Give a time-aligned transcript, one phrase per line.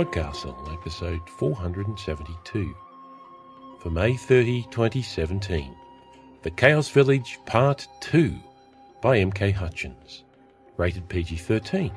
[0.00, 2.74] Podcastle, episode 472.
[3.80, 5.76] For May 30, 2017.
[6.40, 8.34] The Chaos Village, Part 2
[9.02, 9.50] by M.K.
[9.50, 10.24] Hutchins.
[10.78, 11.92] Rated PG 13.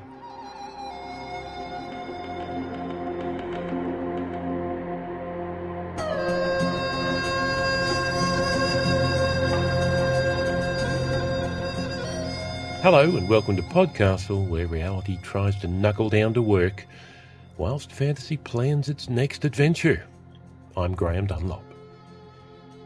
[12.82, 16.85] Hello and welcome to Podcastle, where reality tries to knuckle down to work
[17.57, 20.05] whilst fantasy plans its next adventure.
[20.75, 21.63] I'm Graham Dunlop.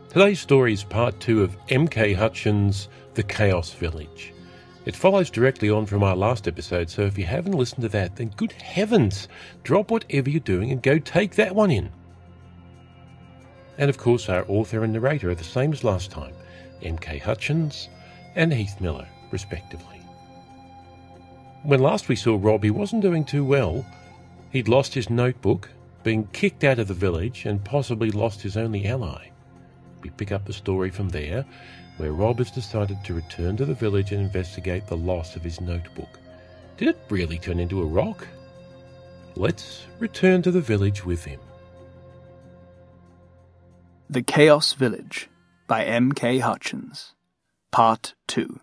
[0.10, 2.14] Today's story is part two of M.K.
[2.14, 4.34] Hutchins' The Chaos Village.
[4.86, 8.16] It follows directly on from our last episode, so if you haven't listened to that,
[8.16, 9.28] then good heavens,
[9.64, 11.90] drop whatever you're doing and go take that one in.
[13.78, 16.34] And of course, our author and narrator are the same as last time
[16.82, 17.18] M.K.
[17.20, 17.90] Hutchins
[18.36, 20.02] and Heath Miller, respectively.
[21.64, 23.86] When last we saw Rob, he wasn't doing too well.
[24.58, 25.70] He'd lost his notebook,
[26.02, 29.30] been kicked out of the village, and possibly lost his only ally.
[30.02, 31.46] We pick up the story from there,
[31.98, 35.62] where Rob has decided to return to the village and investigate the loss of his
[35.62, 36.10] notebook.
[36.76, 38.28] Did it really turn into a rock?
[39.36, 41.40] Let's return to the village with him.
[44.10, 45.30] The Chaos Village
[45.68, 46.40] by M.K.
[46.40, 47.14] Hutchins.
[47.72, 48.60] Part 2.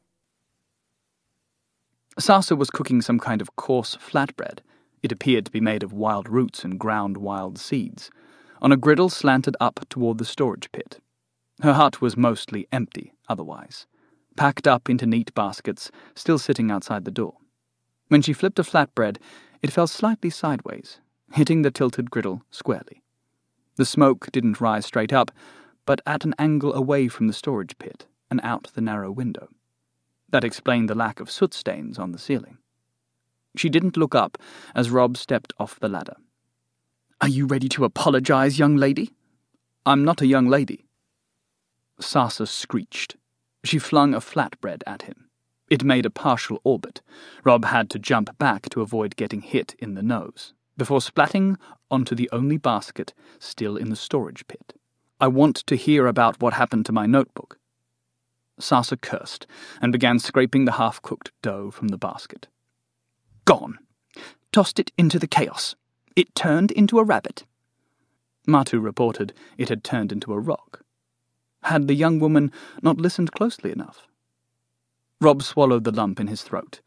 [2.18, 4.58] Sasa was cooking some kind of coarse flatbread.
[5.04, 8.10] It appeared to be made of wild roots and ground wild seeds,
[8.62, 10.98] on a griddle slanted up toward the storage pit.
[11.60, 13.86] Her hut was mostly empty, otherwise,
[14.34, 17.36] packed up into neat baskets, still sitting outside the door.
[18.08, 19.18] When she flipped a flatbread,
[19.60, 21.00] it fell slightly sideways,
[21.34, 23.02] hitting the tilted griddle squarely.
[23.76, 25.30] The smoke didn't rise straight up,
[25.84, 29.48] but at an angle away from the storage pit and out the narrow window.
[30.30, 32.56] That explained the lack of soot stains on the ceiling.
[33.56, 34.38] She didn't look up
[34.74, 36.16] as Rob stepped off the ladder.
[37.20, 39.10] Are you ready to apologize, young lady?
[39.86, 40.86] I'm not a young lady.
[42.00, 43.16] Sasa screeched.
[43.62, 45.28] She flung a flatbread at him.
[45.70, 47.00] It made a partial orbit.
[47.44, 51.56] Rob had to jump back to avoid getting hit in the nose, before splatting
[51.90, 54.74] onto the only basket still in the storage pit.
[55.20, 57.58] I want to hear about what happened to my notebook.
[58.58, 59.46] Sasa cursed
[59.80, 62.48] and began scraping the half cooked dough from the basket.
[63.44, 63.78] Gone.
[64.52, 65.74] Tossed it into the chaos.
[66.16, 67.44] It turned into a rabbit.
[68.46, 70.82] Matu reported it had turned into a rock.
[71.64, 74.06] Had the young woman not listened closely enough?
[75.20, 76.80] Rob swallowed the lump in his throat.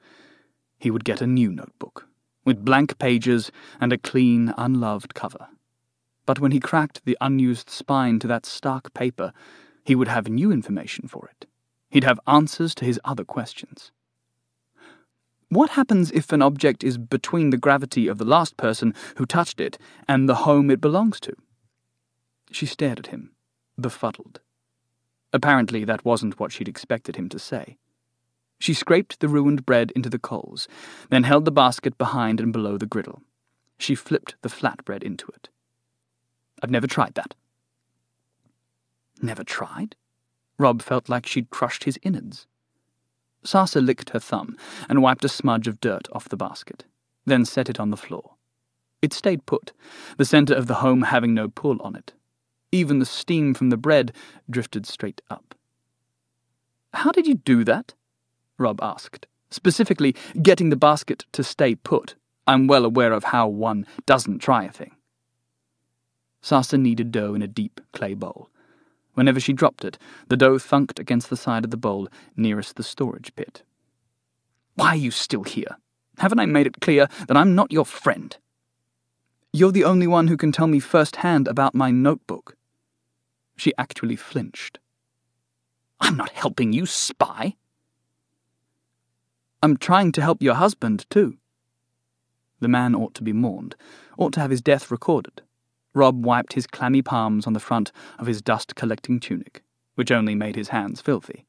[0.79, 2.07] He would get a new notebook,
[2.45, 3.51] with blank pages
[3.81, 5.47] and a clean, unloved cover.
[6.28, 9.34] But when he cracked the unused spine to that stark paper,
[9.84, 11.47] he would have new information for it.
[11.89, 13.91] He'd have answers to his other questions.
[15.50, 19.62] What happens if an object is between the gravity of the last person who touched
[19.62, 19.78] it
[20.08, 21.34] and the home it belongs to?
[22.52, 23.31] She stared at him,
[23.80, 24.41] befuddled.
[25.31, 27.78] Apparently, that wasn't what she'd expected him to say.
[28.59, 30.68] She scraped the ruined bread into the coals,
[31.09, 33.22] then held the basket behind and below the griddle.
[33.78, 35.50] She flipped the flatbread into it.
[36.62, 37.36] I've never tried that.
[39.22, 39.96] Never tried?
[40.57, 42.47] Rob felt like she'd crushed his innards.
[43.47, 44.58] Sasa licked her thumb
[44.90, 46.84] and wiped a smudge of dirt off the basket,
[47.25, 48.34] then set it on the floor.
[49.02, 49.72] It stayed put,
[50.18, 52.12] the centre of the home having no pull on it.
[52.74, 54.12] Even the steam from the bread
[54.50, 55.56] drifted straight up.
[56.94, 57.94] How did you do that?
[58.57, 59.28] Rob asked.
[59.50, 62.16] Specifically, getting the basket to stay put.
[62.47, 64.91] I'm well aware of how one doesn't try a thing.
[66.41, 68.50] Sasa kneaded dough in a deep clay bowl.
[69.18, 69.98] Whenever she dropped it,
[70.28, 73.64] the dough thunked against the side of the bowl nearest the storage pit.
[74.76, 75.78] Why are you still here?
[76.20, 78.38] Haven't I made it clear that I'm not your friend?
[79.52, 82.58] You're the only one who can tell me firsthand about my notebook.
[83.56, 84.78] She actually flinched.
[86.00, 87.56] I'm not helping you, spy.
[89.63, 91.40] I'm trying to help your husband, too.
[92.60, 93.75] The man ought to be mourned,
[94.16, 95.42] ought to have his death recorded.
[95.98, 99.64] Rob wiped his clammy palms on the front of his dust collecting tunic,
[99.96, 101.46] which only made his hands filthy.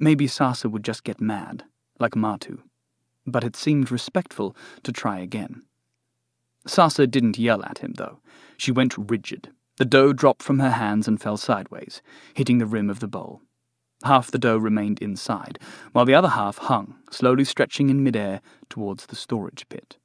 [0.00, 1.62] Maybe Sasa would just get mad,
[2.00, 2.58] like Matu,
[3.24, 5.62] but it seemed respectful to try again.
[6.66, 8.18] Sasa didn't yell at him, though.
[8.56, 9.50] She went rigid.
[9.76, 12.02] The dough dropped from her hands and fell sideways,
[12.34, 13.42] hitting the rim of the bowl.
[14.02, 15.60] Half the dough remained inside,
[15.92, 19.98] while the other half hung, slowly stretching in midair towards the storage pit.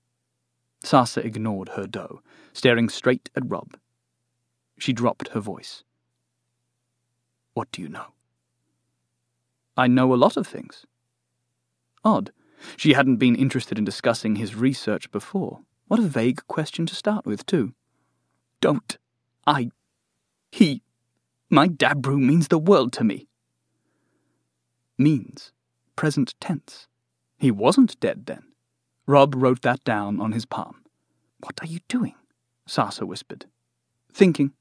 [0.83, 2.21] Sasa ignored her dough,
[2.53, 3.77] staring straight at Rob.
[4.77, 5.83] She dropped her voice.
[7.53, 8.13] What do you know?
[9.75, 10.85] I know a lot of things.
[12.03, 12.31] Odd.
[12.77, 17.25] She hadn't been interested in discussing his research before, What a vague question to start
[17.25, 17.73] with, too.
[18.61, 18.97] Don't.
[19.45, 19.71] I.
[20.51, 20.81] He.
[21.49, 23.27] My Dabru means the world to me.
[24.97, 25.51] Means.
[25.95, 26.87] Present tense.
[27.37, 28.43] He wasn't dead then.
[29.05, 30.83] Rob wrote that down on his palm.
[31.41, 32.15] What are you doing?
[32.65, 33.45] Sasa whispered.
[34.11, 34.53] Thinking.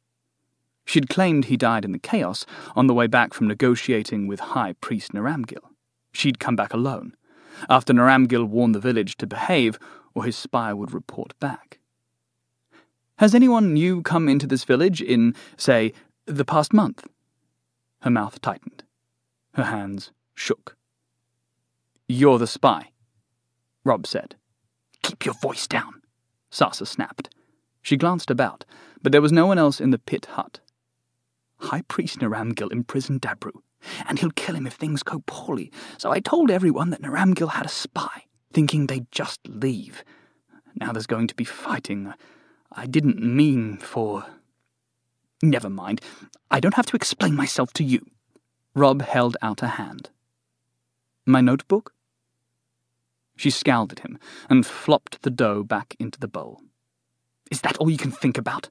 [0.84, 2.44] She'd claimed he died in the chaos
[2.74, 5.62] on the way back from negotiating with High Priest Naramgil.
[6.12, 7.14] She'd come back alone,
[7.68, 9.78] after Naramgil warned the village to behave
[10.14, 11.78] or his spy would report back.
[13.18, 15.92] Has anyone new come into this village in, say,
[16.26, 17.06] the past month?
[18.00, 18.82] Her mouth tightened.
[19.54, 20.76] Her hands shook.
[22.08, 22.90] You're the spy,
[23.84, 24.34] Rob said.
[25.02, 26.02] Keep your voice down,
[26.50, 27.30] Sasa snapped.
[27.82, 28.64] She glanced about,
[29.02, 30.60] but there was no one else in the pit hut.
[31.58, 33.52] High Priest Naramgil imprisoned Dabru,
[34.08, 37.66] and he'll kill him if things go poorly, so I told everyone that Naramgil had
[37.66, 40.04] a spy, thinking they'd just leave.
[40.74, 42.14] Now there's going to be fighting.
[42.70, 44.24] I didn't mean for.
[45.42, 46.00] Never mind.
[46.50, 48.06] I don't have to explain myself to you.
[48.74, 50.10] Rob held out a hand.
[51.26, 51.92] My notebook?
[53.36, 54.18] She scowled at him
[54.48, 56.62] and flopped the dough back into the bowl.
[57.52, 58.70] Is that all you can think about?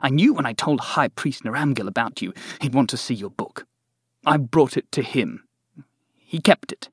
[0.00, 3.28] I knew when I told High Priest Naramgil about you, he'd want to see your
[3.28, 3.66] book.
[4.24, 5.44] I brought it to him.
[6.16, 6.88] He kept it.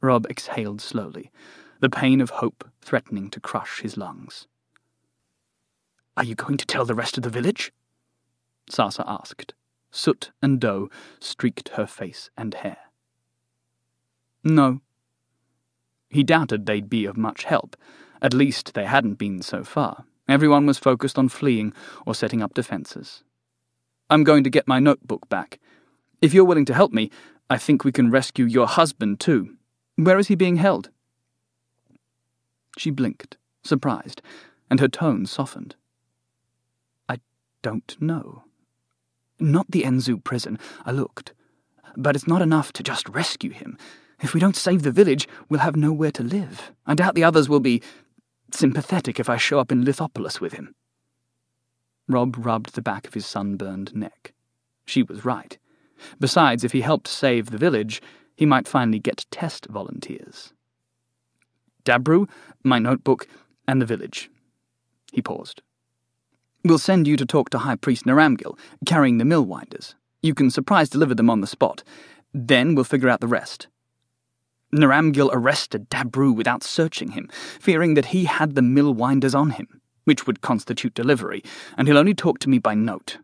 [0.00, 1.32] Rob exhaled slowly,
[1.80, 4.46] the pain of hope threatening to crush his lungs.
[6.16, 7.72] Are you going to tell the rest of the village?
[8.70, 9.54] Sasa asked.
[9.90, 12.78] Soot and dough streaked her face and hair.
[14.44, 14.82] No.
[16.08, 17.76] He doubted they'd be of much help.
[18.22, 20.04] At least they hadn't been so far.
[20.28, 21.74] Everyone was focused on fleeing
[22.06, 23.24] or setting up defences.
[24.08, 25.58] I'm going to get my notebook back.
[26.22, 27.10] If you're willing to help me,
[27.50, 29.56] I think we can rescue your husband too.
[29.96, 30.90] Where is he being held?
[32.78, 34.22] She blinked, surprised,
[34.70, 35.74] and her tone softened.
[37.08, 37.18] I
[37.60, 38.44] don't know.
[39.40, 40.58] Not the Enzu prison.
[40.86, 41.34] I looked.
[41.96, 43.76] But it's not enough to just rescue him.
[44.20, 46.70] If we don't save the village, we'll have nowhere to live.
[46.86, 47.82] I doubt the others will be
[48.54, 50.74] sympathetic if I show up in Lithopolis with him.
[52.08, 54.32] Rob rubbed the back of his sunburned neck.
[54.84, 55.58] She was right.
[56.18, 58.02] Besides, if he helped save the village,
[58.36, 60.52] he might finally get test volunteers.
[61.84, 62.28] Dabru,
[62.64, 63.26] my notebook,
[63.66, 64.30] and the village.
[65.12, 65.62] He paused.
[66.64, 69.94] We'll send you to talk to High Priest Naramgil, carrying the mill winders.
[70.22, 71.82] You can surprise deliver them on the spot.
[72.32, 73.66] Then we'll figure out the rest.
[74.74, 77.28] Naramgil arrested Dabru without searching him,
[77.60, 81.42] fearing that he had the mill winders on him, which would constitute delivery,
[81.76, 83.18] and he'll only talk to me by note.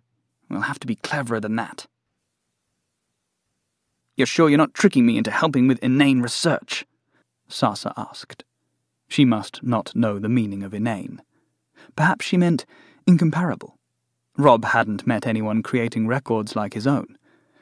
[0.50, 1.86] We'll have to be cleverer than that.
[4.16, 6.84] You're sure you're not tricking me into helping with inane research?
[7.48, 8.44] Sasa asked.
[9.08, 11.22] She must not know the meaning of inane.
[11.96, 12.66] Perhaps she meant
[13.06, 13.78] incomparable.
[14.36, 17.17] Rob hadn't met anyone creating records like his own.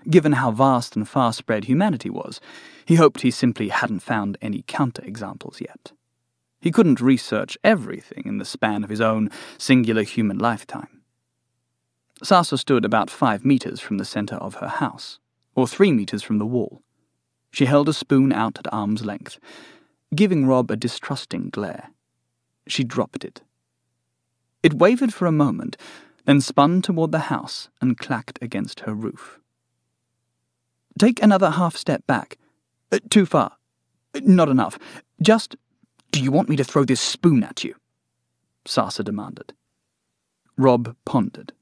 [0.08, 2.40] Given how vast and far spread humanity was,
[2.84, 5.92] he hoped he simply hadn't found any counterexamples yet.
[6.60, 11.02] He couldn't research everything in the span of his own singular human lifetime.
[12.22, 15.18] Sasa stood about five meters from the center of her house,
[15.54, 16.82] or three meters from the wall.
[17.50, 19.38] She held a spoon out at arm's length,
[20.14, 21.90] giving Rob a distrusting glare.
[22.66, 23.42] She dropped it.
[24.62, 25.76] It wavered for a moment,
[26.24, 29.40] then spun toward the house and clacked against her roof.
[30.98, 32.38] Take another half step back.
[32.90, 33.52] Uh, too far.
[34.14, 34.78] Uh, not enough.
[35.20, 35.56] Just,
[36.10, 37.74] do you want me to throw this spoon at you?
[38.64, 39.52] Sasa demanded.
[40.56, 41.52] Rob pondered.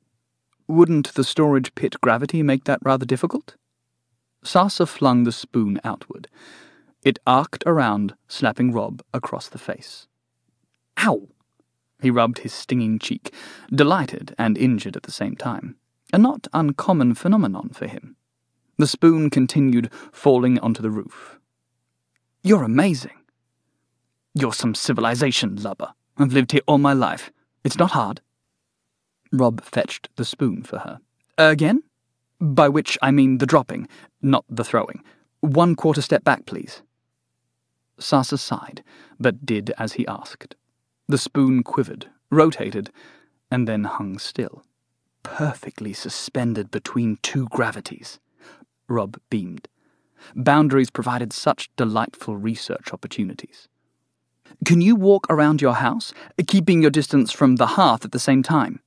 [0.69, 3.57] Wouldn't the storage pit gravity make that rather difficult?
[4.43, 6.29] Sasa flung the spoon outward.
[7.03, 10.07] It arced around, slapping Rob across the face.
[10.99, 11.29] Ow!
[12.01, 13.33] He rubbed his stinging cheek,
[13.71, 15.77] delighted and injured at the same time.
[16.13, 18.17] A not uncommon phenomenon for him.
[18.77, 21.39] The spoon continued falling onto the roof.
[22.43, 23.19] You're amazing.
[24.35, 25.95] You're some civilization lubber.
[26.17, 27.31] I've lived here all my life.
[27.63, 28.21] It's not hard.
[29.33, 30.99] Rob fetched the spoon for her.
[31.39, 31.83] Again?
[32.41, 33.89] By which I mean the dropping,
[34.21, 35.03] not the throwing.
[35.41, 36.83] One quarter step back, please.
[37.99, 38.83] Sasa sighed,
[39.21, 40.57] but did as he asked.
[41.09, 42.91] The spoon quivered, rotated,
[43.51, 44.65] and then hung still.
[45.23, 48.19] Perfectly suspended between two gravities.
[48.89, 49.69] Rob beamed.
[50.35, 53.69] Boundaries provided such delightful research opportunities.
[54.65, 56.13] Can you walk around your house,
[56.47, 58.81] keeping your distance from the hearth at the same time?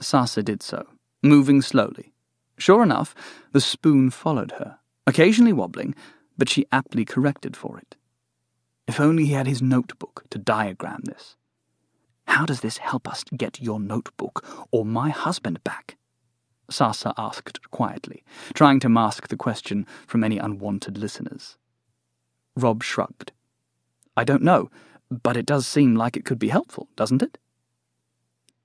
[0.00, 0.86] Sasa did so,
[1.22, 2.12] moving slowly.
[2.58, 3.14] Sure enough,
[3.52, 5.94] the spoon followed her, occasionally wobbling,
[6.36, 7.96] but she aptly corrected for it.
[8.86, 11.36] If only he had his notebook to diagram this.
[12.26, 15.96] How does this help us get your notebook or my husband back?
[16.72, 18.24] Sasa asked quietly,
[18.54, 21.56] trying to mask the question from any unwanted listeners.
[22.56, 23.32] Rob shrugged.
[24.16, 24.70] I don't know,
[25.10, 27.38] but it does seem like it could be helpful, doesn't it?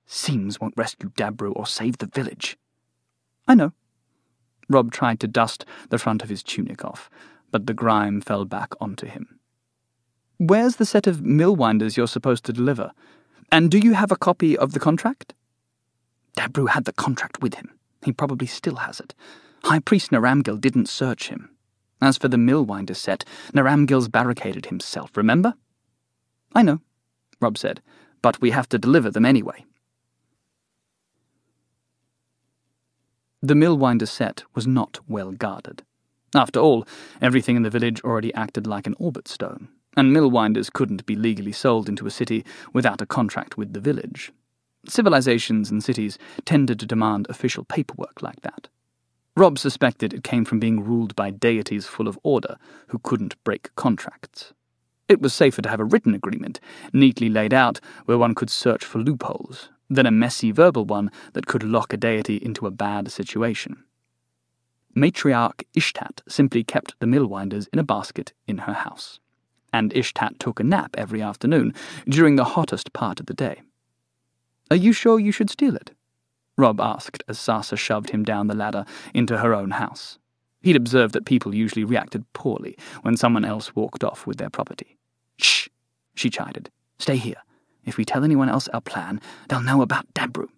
[0.06, 2.56] Seems won't rescue Dabru or save the village.
[3.46, 3.72] I know.
[4.68, 7.08] Rob tried to dust the front of his tunic off,
[7.50, 9.38] but the grime fell back onto him.
[10.38, 12.92] Where's the set of mill winders you're supposed to deliver?
[13.50, 15.34] And do you have a copy of the contract?
[16.36, 17.77] Dabru had the contract with him.
[18.08, 19.14] He probably still has it.
[19.64, 21.50] High Priest Naramgil didn't search him.
[22.00, 23.22] As for the millwinder set,
[23.52, 25.52] Naramgil's barricaded himself, remember?
[26.54, 26.80] I know,
[27.38, 27.82] Rob said,
[28.22, 29.66] but we have to deliver them anyway.
[33.42, 35.82] The millwinder set was not well guarded.
[36.34, 36.88] After all,
[37.20, 41.52] everything in the village already acted like an orbit stone, and millwinders couldn't be legally
[41.52, 44.32] sold into a city without a contract with the village.
[44.86, 48.68] Civilizations and cities tended to demand official paperwork like that.
[49.36, 52.56] Rob suspected it came from being ruled by deities full of order
[52.88, 54.52] who couldn't break contracts.
[55.08, 56.60] It was safer to have a written agreement,
[56.92, 61.46] neatly laid out, where one could search for loopholes, than a messy verbal one that
[61.46, 63.84] could lock a deity into a bad situation.
[64.96, 69.20] Matriarch Ishtat simply kept the millwinders in a basket in her house,
[69.72, 71.74] and Ishtat took a nap every afternoon
[72.08, 73.62] during the hottest part of the day.
[74.70, 75.92] Are you sure you should steal it?
[76.56, 78.84] Rob asked as Sasa shoved him down the ladder
[79.14, 80.18] into her own house.
[80.60, 84.98] He'd observed that people usually reacted poorly when someone else walked off with their property.
[85.38, 85.68] Shh,
[86.14, 86.70] she chided.
[86.98, 87.42] Stay here.
[87.84, 90.48] If we tell anyone else our plan, they'll know about Dabru.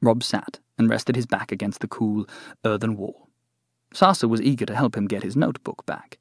[0.00, 2.26] Rob sat and rested his back against the cool,
[2.64, 3.28] earthen wall.
[3.92, 6.18] Sasa was eager to help him get his notebook back.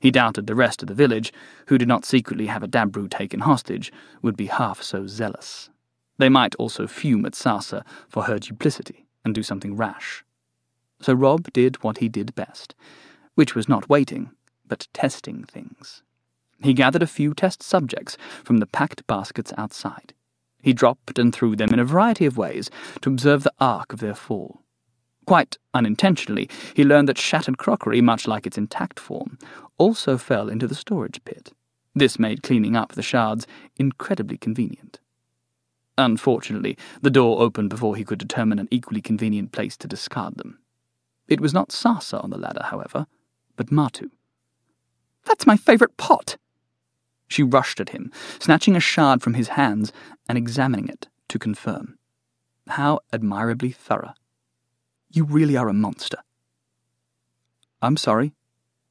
[0.00, 1.32] He doubted the rest of the village,
[1.68, 5.70] who did not secretly have a Dabru taken hostage, would be half so zealous.
[6.22, 10.24] They might also fume at Sasa for her duplicity and do something rash.
[11.00, 12.76] So Rob did what he did best,
[13.34, 14.30] which was not waiting,
[14.64, 16.04] but testing things.
[16.62, 20.14] He gathered a few test subjects from the packed baskets outside.
[20.62, 23.98] He dropped and threw them in a variety of ways to observe the arc of
[23.98, 24.62] their fall.
[25.26, 29.38] Quite unintentionally, he learned that shattered crockery, much like its intact form,
[29.76, 31.52] also fell into the storage pit.
[31.96, 33.44] This made cleaning up the shards
[33.76, 35.00] incredibly convenient.
[35.98, 40.58] Unfortunately, the door opened before he could determine an equally convenient place to discard them.
[41.28, 43.06] It was not Sasa on the ladder, however,
[43.56, 44.10] but Matu.
[45.24, 46.36] That's my favourite pot!
[47.28, 49.92] She rushed at him, snatching a shard from his hands
[50.28, 51.98] and examining it to confirm.
[52.68, 54.14] How admirably thorough.
[55.10, 56.18] You really are a monster.
[57.80, 58.34] I'm sorry,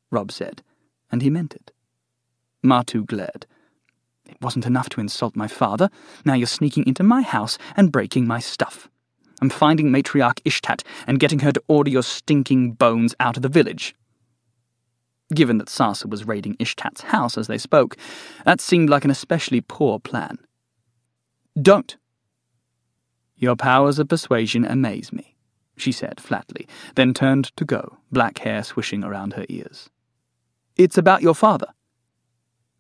[0.10, 0.63] Rob said,
[1.12, 1.72] and he meant it.
[2.63, 3.46] Matu glared.
[4.32, 5.90] It wasn't enough to insult my father.
[6.26, 8.90] Now you're sneaking into my house and breaking my stuff.
[9.42, 13.50] I'm finding matriarch Ishtat and getting her to order your stinking bones out of the
[13.50, 13.96] village.
[15.34, 17.98] Given that Sasa was raiding Ishtat's house as they spoke,
[18.46, 20.38] that seemed like an especially poor plan.
[21.60, 21.98] Don't.
[23.36, 25.36] Your powers of persuasion amaze me,
[25.76, 29.90] she said flatly, then turned to go, black hair swishing around her ears.
[30.78, 31.68] It's about your father.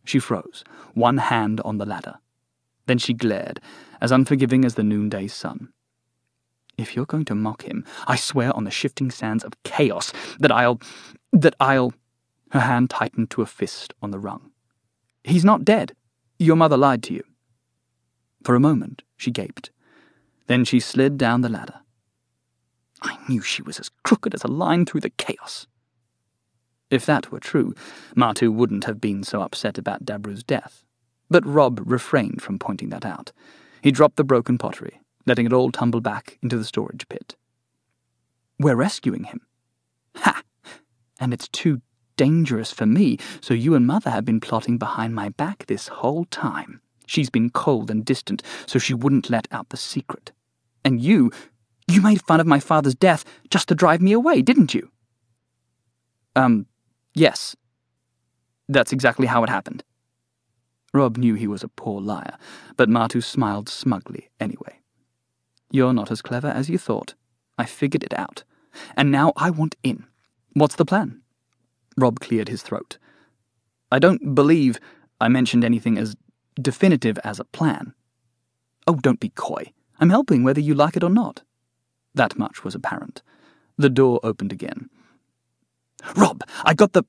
[0.03, 2.15] She froze, one hand on the ladder.
[2.87, 3.61] Then she glared,
[3.99, 5.69] as unforgiving as the noonday sun.
[6.77, 10.51] If you're going to mock him, I swear on the shifting sands of chaos that
[10.51, 10.79] I'll.
[11.31, 11.93] that I'll.
[12.51, 14.51] Her hand tightened to a fist on the rung.
[15.23, 15.95] He's not dead.
[16.37, 17.23] Your mother lied to you.
[18.43, 19.69] For a moment, she gaped.
[20.47, 21.81] Then she slid down the ladder.
[23.01, 25.67] I knew she was as crooked as a line through the chaos.
[26.91, 27.73] If that were true,
[28.15, 30.83] Matu wouldn't have been so upset about Dabru's death.
[31.29, 33.31] But Rob refrained from pointing that out.
[33.81, 37.35] He dropped the broken pottery, letting it all tumble back into the storage pit.
[38.59, 39.39] We're rescuing him.
[40.17, 40.43] Ha!
[41.19, 41.81] And it's too
[42.17, 46.25] dangerous for me, so you and Mother have been plotting behind my back this whole
[46.25, 46.81] time.
[47.07, 50.33] She's been cold and distant, so she wouldn't let out the secret.
[50.83, 51.31] And you,
[51.87, 54.91] you made fun of my father's death just to drive me away, didn't you?
[56.35, 56.67] Um,
[57.13, 57.55] Yes.
[58.67, 59.83] That's exactly how it happened.
[60.93, 62.37] Rob knew he was a poor liar,
[62.75, 64.79] but Matu smiled smugly anyway.
[65.71, 67.13] You're not as clever as you thought.
[67.57, 68.43] I figured it out.
[68.95, 70.05] And now I want in.
[70.53, 71.21] What's the plan?
[71.97, 72.97] Rob cleared his throat.
[73.91, 74.79] I don't believe
[75.19, 76.15] I mentioned anything as
[76.55, 77.93] definitive as a plan.
[78.87, 79.71] Oh, don't be coy.
[79.99, 81.43] I'm helping whether you like it or not.
[82.15, 83.21] That much was apparent.
[83.77, 84.89] The door opened again.
[86.15, 87.03] Rob, I got the.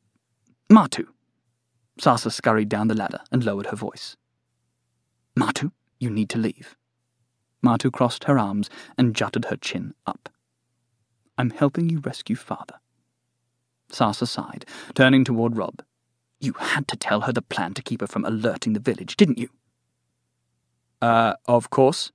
[0.70, 1.06] Matu.
[1.98, 4.16] Sasa scurried down the ladder and lowered her voice.
[5.38, 6.76] Matu, you need to leave.
[7.64, 8.68] Matu crossed her arms
[8.98, 10.28] and jutted her chin up.
[11.38, 12.80] I'm helping you rescue father.
[13.90, 15.82] Sasa sighed, turning toward Rob.
[16.40, 19.38] You had to tell her the plan to keep her from alerting the village, didn't
[19.38, 19.48] you?
[21.00, 22.12] Uh, of course,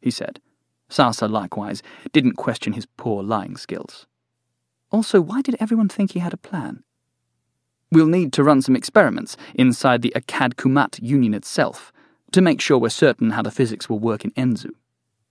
[0.00, 0.40] he said.
[0.88, 1.82] Sasa, likewise,
[2.12, 4.06] didn't question his poor lying skills.
[4.90, 6.82] Also, why did everyone think he had a plan?
[7.92, 11.92] We'll need to run some experiments inside the Akkad Kumat Union itself
[12.32, 14.70] to make sure we're certain how the physics will work in Enzu.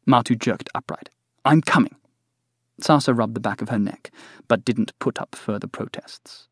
[0.07, 1.09] Martu jerked upright.
[1.43, 1.95] I'm coming.
[2.79, 4.11] Sasa rubbed the back of her neck,
[4.47, 6.47] but didn't put up further protests.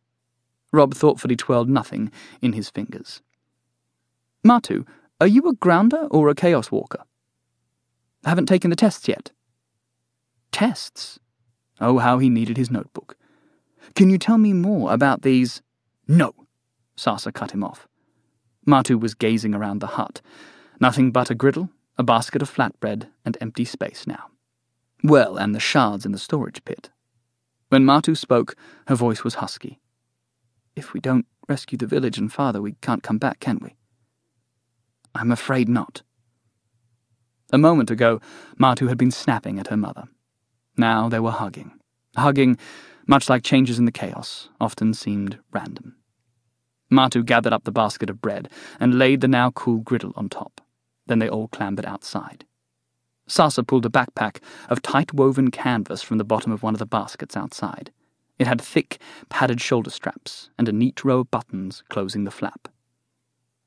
[0.71, 3.21] Rob thoughtfully twirled nothing in his fingers.
[4.45, 4.85] Martu,
[5.21, 7.03] are you a grounder or a chaos walker?
[8.25, 9.31] Haven't taken the tests yet.
[10.51, 11.19] Tests?
[11.79, 13.17] Oh, how he needed his notebook.
[13.95, 15.61] Can you tell me more about these?
[16.07, 16.33] No,
[16.95, 17.87] Sasa cut him off.
[18.67, 20.21] Martu was gazing around the hut.
[20.79, 24.29] Nothing but a griddle, a basket of flatbread, and empty space now.
[25.03, 26.89] Well, and the shards in the storage pit.
[27.69, 28.55] When Martu spoke,
[28.87, 29.79] her voice was husky.
[30.75, 33.75] If we don't rescue the village and father, we can't come back, can we?
[35.13, 36.01] I'm afraid not.
[37.51, 38.19] A moment ago,
[38.59, 40.07] Martu had been snapping at her mother.
[40.77, 41.71] Now they were hugging.
[42.15, 42.57] Hugging,
[43.07, 45.95] much like changes in the chaos, often seemed random.
[46.91, 48.49] Martu gathered up the basket of bread
[48.79, 50.61] and laid the now cool griddle on top.
[51.07, 52.45] Then they all clambered outside.
[53.27, 56.85] Sasa pulled a backpack of tight woven canvas from the bottom of one of the
[56.85, 57.91] baskets outside.
[58.37, 58.99] It had thick,
[59.29, 62.67] padded shoulder straps and a neat row of buttons closing the flap.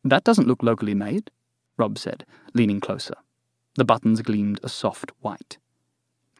[0.05, 1.31] That doesn't look locally made,
[1.77, 3.15] Rob said, leaning closer.
[3.77, 5.59] The buttons gleamed a soft white.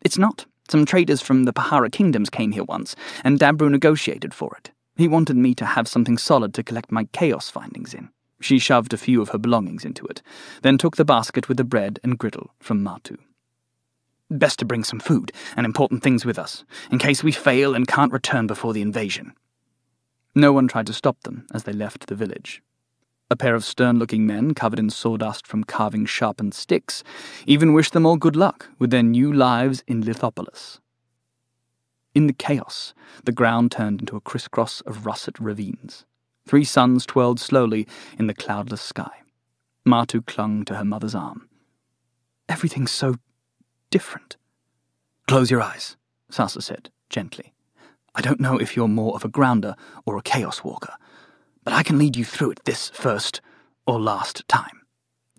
[0.03, 0.47] It's not.
[0.69, 4.73] Some traders from the Pahara kingdoms came here once, and Dabru negotiated for it.
[4.97, 8.09] He wanted me to have something solid to collect my chaos findings in.
[8.41, 10.23] She shoved a few of her belongings into it,
[10.63, 13.19] then took the basket with the bread and griddle from Martu.
[14.29, 17.87] Best to bring some food and important things with us, in case we fail and
[17.87, 19.33] can't return before the invasion.
[20.35, 22.61] No one tried to stop them as they left the village.
[23.29, 27.03] A pair of stern looking men, covered in sawdust from carving sharpened sticks,
[27.45, 30.79] even wished them all good luck with their new lives in Lithopolis.
[32.15, 36.05] In the chaos, the ground turned into a crisscross of russet ravines.
[36.47, 37.87] Three suns twirled slowly
[38.17, 39.23] in the cloudless sky.
[39.85, 41.49] Martu clung to her mother's arm.
[42.49, 43.17] Everything's so
[43.91, 44.37] different.
[45.27, 45.97] Close your eyes,
[46.31, 47.53] Sasa said, gently.
[48.15, 49.75] I don't know if you're more of a grounder
[50.07, 50.95] or a chaos walker,
[51.67, 53.41] but I can lead you through it this first
[53.89, 54.83] or last time.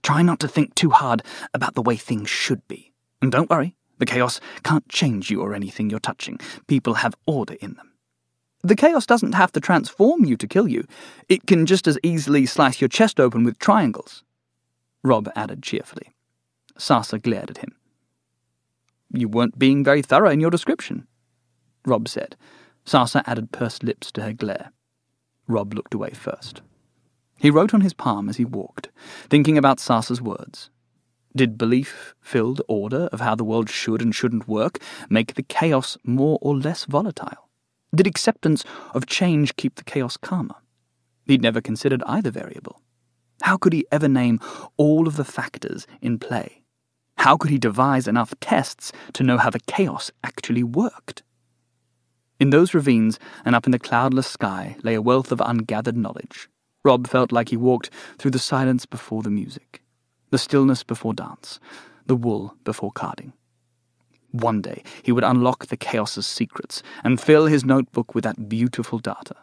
[0.04, 2.92] Try not to think too hard about the way things should be.
[3.22, 6.38] And don't worry, the chaos can't change you or anything you're touching.
[6.68, 7.94] People have order in them.
[8.62, 10.84] The chaos doesn't have to transform you to kill you.
[11.30, 14.26] It can just as easily slice your chest open with triangles.
[15.06, 16.14] Rob added cheerfully.
[16.78, 17.74] Sasa glared at him.
[19.14, 21.08] You weren't being very thorough in your description,
[21.86, 22.36] Rob said.
[22.84, 24.74] Sasa added pursed lips to her glare.
[25.48, 26.62] Rob looked away first.
[27.40, 28.90] He wrote on his palm as he walked,
[29.30, 30.70] thinking about Sasa's words.
[31.36, 34.80] Did belief filled order of how the world should and shouldn't work
[35.10, 37.50] make the chaos more or less volatile?
[37.94, 40.56] Did acceptance of change keep the chaos calmer?
[41.26, 42.82] He'd never considered either variable.
[43.44, 44.40] How could he ever name
[44.78, 46.64] all of the factors in play?
[47.18, 51.24] How could he devise enough tests to know how the chaos actually worked?
[52.40, 56.50] In those ravines and up in the cloudless sky lay a wealth of ungathered knowledge.
[56.84, 59.82] Rob felt like he walked through the silence before the music,
[60.30, 61.60] the stillness before dance,
[62.06, 63.34] the wool before carding.
[64.32, 69.00] One day he would unlock the chaos's secrets and fill his notebook with that beautiful
[69.00, 69.36] data,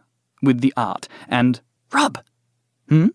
[0.42, 1.60] with the art, and.
[1.92, 2.18] Rob!
[2.88, 3.08] Hmm?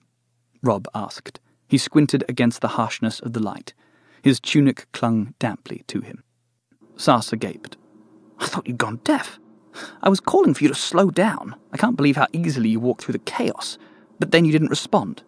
[0.61, 1.39] Rob asked.
[1.67, 3.73] He squinted against the harshness of the light.
[4.21, 6.23] His tunic clung damply to him.
[6.97, 7.77] Sasa gaped.
[8.39, 9.39] I thought you'd gone deaf.
[10.01, 11.55] I was calling for you to slow down.
[11.71, 13.77] I can't believe how easily you walked through the chaos.
[14.19, 15.23] But then you didn't respond.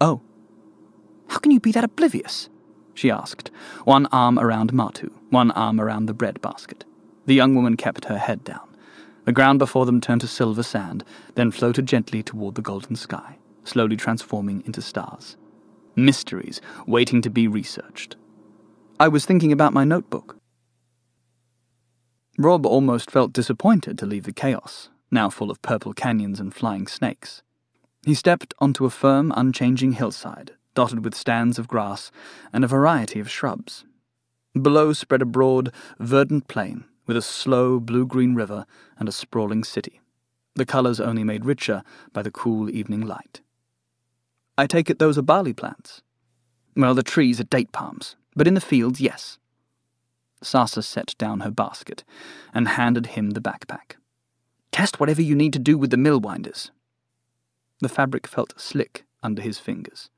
[0.00, 0.20] Oh.
[1.28, 2.48] How can you be that oblivious?
[2.94, 3.50] she asked,
[3.84, 6.84] one arm around Martu, one arm around the bread basket.
[7.26, 8.68] The young woman kept her head down.
[9.24, 11.04] The ground before them turned to silver sand,
[11.34, 15.36] then floated gently toward the golden sky, slowly transforming into stars.
[15.94, 18.16] Mysteries waiting to be researched.
[18.98, 20.39] I was thinking about my notebook.
[22.40, 26.86] Rob almost felt disappointed to leave the chaos, now full of purple canyons and flying
[26.86, 27.42] snakes.
[28.06, 32.10] He stepped onto a firm, unchanging hillside, dotted with stands of grass
[32.50, 33.84] and a variety of shrubs.
[34.54, 38.64] Below spread a broad, verdant plain with a slow blue green river
[38.98, 40.00] and a sprawling city.
[40.54, 41.82] the colours only made richer
[42.14, 43.42] by the cool evening light.
[44.56, 46.00] I take it those are barley plants.
[46.74, 49.38] Well, the trees are date palms, but in the fields, yes.
[50.42, 52.04] Sasa set down her basket
[52.54, 53.96] and handed him the backpack.
[54.72, 56.70] Test whatever you need to do with the mill winders.
[57.80, 60.10] The fabric felt slick under his fingers.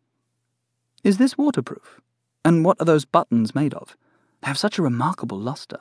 [1.02, 2.00] Is this waterproof?
[2.44, 3.96] And what are those buttons made of?
[4.40, 5.80] They have such a remarkable luster.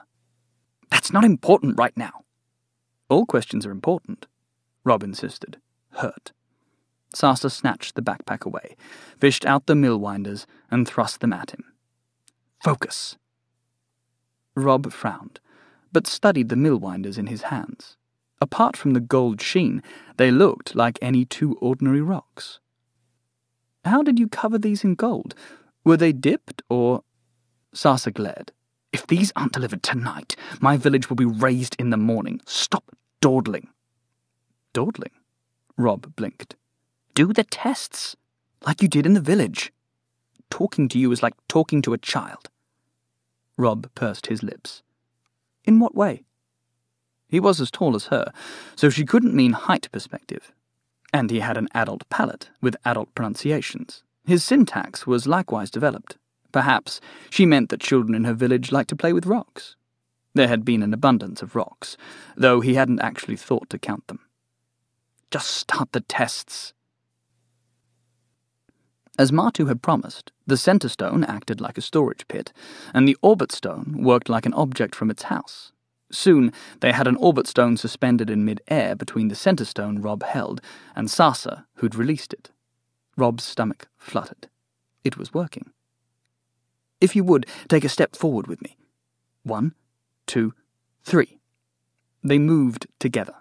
[0.89, 2.23] That's not important right now.
[3.09, 4.27] All questions are important,
[4.83, 5.57] Rob insisted,
[5.95, 6.31] hurt.
[7.13, 8.75] Sasa snatched the backpack away,
[9.17, 11.63] fished out the mill winders, and thrust them at him.
[12.63, 13.17] Focus.
[14.55, 15.39] Rob frowned,
[15.91, 17.97] but studied the mill winders in his hands.
[18.39, 19.83] Apart from the gold sheen,
[20.17, 22.59] they looked like any two ordinary rocks.
[23.85, 25.35] How did you cover these in gold?
[25.83, 27.03] Were they dipped, or.
[27.73, 28.51] Sasa glared.
[28.91, 32.41] If these aren't delivered tonight, my village will be razed in the morning.
[32.45, 33.69] Stop dawdling.
[34.73, 35.11] Dawdling?
[35.77, 36.55] Rob blinked.
[37.13, 38.15] Do the tests,
[38.65, 39.71] like you did in the village.
[40.49, 42.49] Talking to you is like talking to a child.
[43.61, 44.81] Rob pursed his lips.
[45.63, 46.23] In what way?
[47.27, 48.33] He was as tall as her,
[48.75, 50.51] so she couldn't mean height perspective.
[51.13, 54.03] And he had an adult palate with adult pronunciations.
[54.25, 56.17] His syntax was likewise developed.
[56.51, 59.75] Perhaps she meant that children in her village liked to play with rocks.
[60.33, 61.97] There had been an abundance of rocks,
[62.35, 64.19] though he hadn't actually thought to count them.
[65.29, 66.73] Just start the tests.
[69.21, 72.51] As Martu had promised, the centre stone acted like a storage pit,
[72.91, 75.71] and the orbit stone worked like an object from its house.
[76.11, 80.59] Soon they had an orbit stone suspended in mid-air between the centre stone Rob held
[80.95, 82.49] and Sasa, who'd released it.
[83.15, 84.47] Rob's stomach fluttered.
[85.03, 85.69] It was working.
[86.99, 88.75] If you would, take a step forward with me.
[89.43, 89.75] One,
[90.25, 90.55] two,
[91.03, 91.37] three.
[92.23, 93.35] They moved together.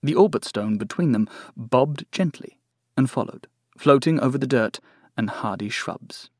[0.00, 2.60] The orbit stone between them bobbed gently
[2.96, 4.78] and followed, floating over the dirt
[5.18, 6.30] and hardy shrubs.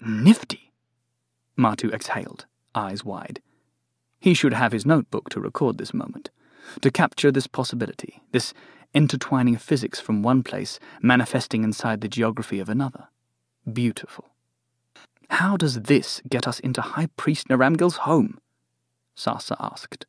[0.00, 0.72] Nifty!
[1.58, 3.42] Martu exhaled, eyes wide.
[4.20, 6.30] He should have his notebook to record this moment,
[6.80, 8.54] to capture this possibility, this
[8.94, 13.08] intertwining of physics from one place manifesting inside the geography of another.
[13.70, 14.26] Beautiful.
[15.28, 18.38] How does this get us into High Priest Naramgil's home?
[19.14, 20.06] Sasa asked.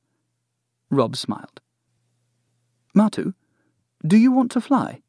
[0.92, 1.60] Rob smiled.
[2.96, 3.34] Martu,
[4.06, 5.02] do you want to fly?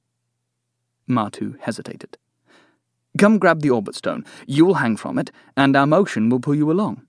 [1.09, 2.19] Martu hesitated.
[3.17, 4.25] Come grab the orbit stone.
[4.47, 7.03] You'll hang from it, and our motion will pull you along.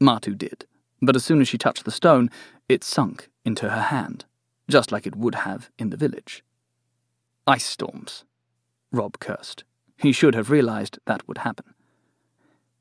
[0.00, 0.66] Martu did,
[1.00, 2.30] but as soon as she touched the stone,
[2.68, 4.24] it sunk into her hand,
[4.68, 6.42] just like it would have in the village.
[7.46, 8.24] Ice storms,
[8.90, 9.64] Rob cursed.
[9.96, 11.74] He should have realized that would happen.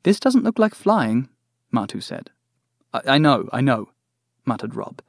[0.04, 1.30] This doesn't look like flying,
[1.74, 2.32] Martu said.
[2.94, 3.90] I, I know, I know,
[4.46, 5.02] muttered Rob.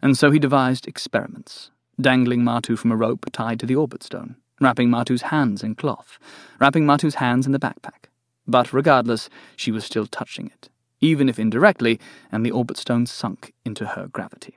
[0.00, 1.70] And so he devised experiments,
[2.00, 6.18] dangling Martu from a rope tied to the orbit stone, wrapping Martu's hands in cloth,
[6.60, 8.08] wrapping Martu's hands in the backpack.
[8.46, 10.68] But regardless, she was still touching it,
[11.00, 11.98] even if indirectly,
[12.30, 14.56] and the orbit stone sunk into her gravity.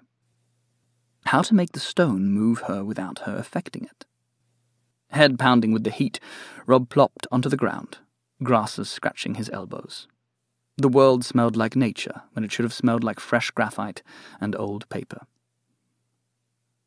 [1.25, 4.06] How to make the stone move her without her affecting it?
[5.10, 6.19] Head pounding with the heat,
[6.65, 7.97] Rob plopped onto the ground,
[8.43, 10.08] grasses scratching his elbows.
[10.78, 14.02] The world smelled like nature when it should have smelled like fresh graphite
[14.39, 15.25] and old paper.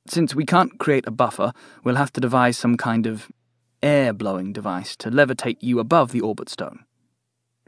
[0.06, 1.52] Since we can't create a buffer,
[1.84, 3.30] we'll have to devise some kind of
[3.82, 6.84] air blowing device to levitate you above the orbit stone.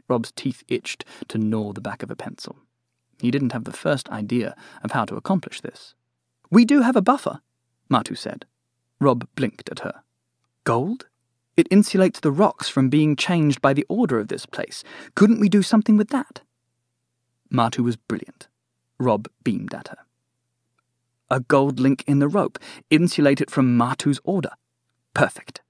[0.07, 2.57] Rob's teeth itched to gnaw the back of a pencil.
[3.21, 5.95] He didn't have the first idea of how to accomplish this.
[6.51, 7.39] We do have a buffer,
[7.89, 8.45] Martu said.
[8.99, 10.03] Rob blinked at her.
[10.63, 11.07] Gold?
[11.57, 14.83] It insulates the rocks from being changed by the order of this place.
[15.15, 16.41] Couldn't we do something with that?
[17.51, 18.47] Martu was brilliant.
[18.99, 19.97] Rob beamed at her.
[21.29, 22.59] A gold link in the rope.
[22.89, 24.51] Insulate it from Martu's order.
[25.13, 25.61] Perfect.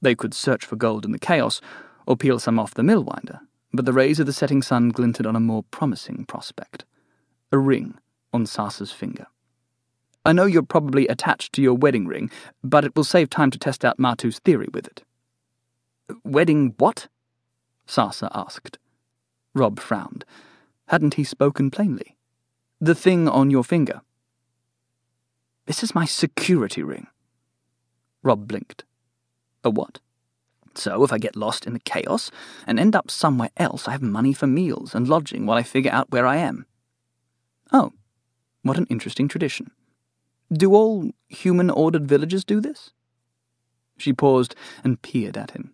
[0.00, 1.60] They could search for gold in the chaos,
[2.06, 3.40] or peel some off the millwinder,
[3.72, 6.84] but the rays of the setting sun glinted on a more promising prospect.
[7.52, 7.98] A ring
[8.32, 9.26] on Sasa's finger.
[10.24, 12.30] I know you're probably attached to your wedding ring,
[12.62, 15.02] but it will save time to test out Martu's theory with it.
[16.24, 17.08] Wedding what?
[17.86, 18.78] Sasa asked.
[19.54, 20.24] Rob frowned.
[20.88, 22.13] Hadn't he spoken plainly?
[22.84, 24.02] The thing on your finger.
[25.64, 27.06] This is my security ring.
[28.22, 28.84] Rob blinked.
[29.64, 30.00] A what?
[30.74, 32.30] So, if I get lost in the chaos
[32.66, 35.90] and end up somewhere else, I have money for meals and lodging while I figure
[35.90, 36.66] out where I am.
[37.72, 37.92] Oh,
[38.60, 39.70] what an interesting tradition.
[40.52, 42.92] Do all human ordered villages do this?
[43.96, 45.72] She paused and peered at him.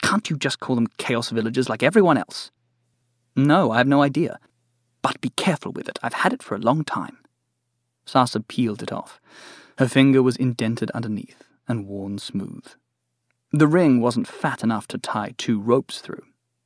[0.00, 2.50] Can't you just call them chaos villages like everyone else?
[3.36, 4.38] No, I have no idea.
[5.02, 5.98] But be careful with it.
[6.02, 7.18] I've had it for a long time.
[8.04, 9.20] Sasa peeled it off.
[9.78, 12.66] Her finger was indented underneath and worn smooth.
[13.52, 16.24] The ring wasn't fat enough to tie two ropes through.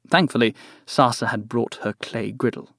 [0.09, 2.71] Thankfully, Sasa had brought her clay griddle.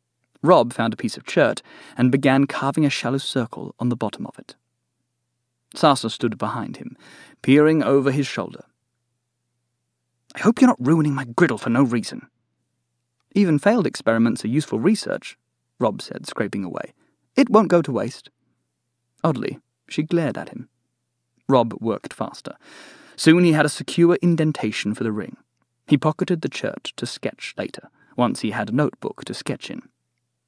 [0.41, 1.61] Rob found a piece of chert
[1.97, 4.55] and began carving a shallow circle on the bottom of it.
[5.73, 6.95] Sasa stood behind him,
[7.41, 8.63] peering over his shoulder.
[10.35, 12.27] I hope you're not ruining my griddle for no reason.
[13.33, 15.37] Even failed experiments are useful research,
[15.79, 16.93] Rob said, scraping away.
[17.35, 18.29] It won't go to waste.
[19.23, 20.69] Oddly, she glared at him.
[21.47, 22.55] Rob worked faster.
[23.15, 25.37] Soon he had a secure indentation for the ring.
[25.87, 29.83] He pocketed the chert to sketch later, once he had a notebook to sketch in.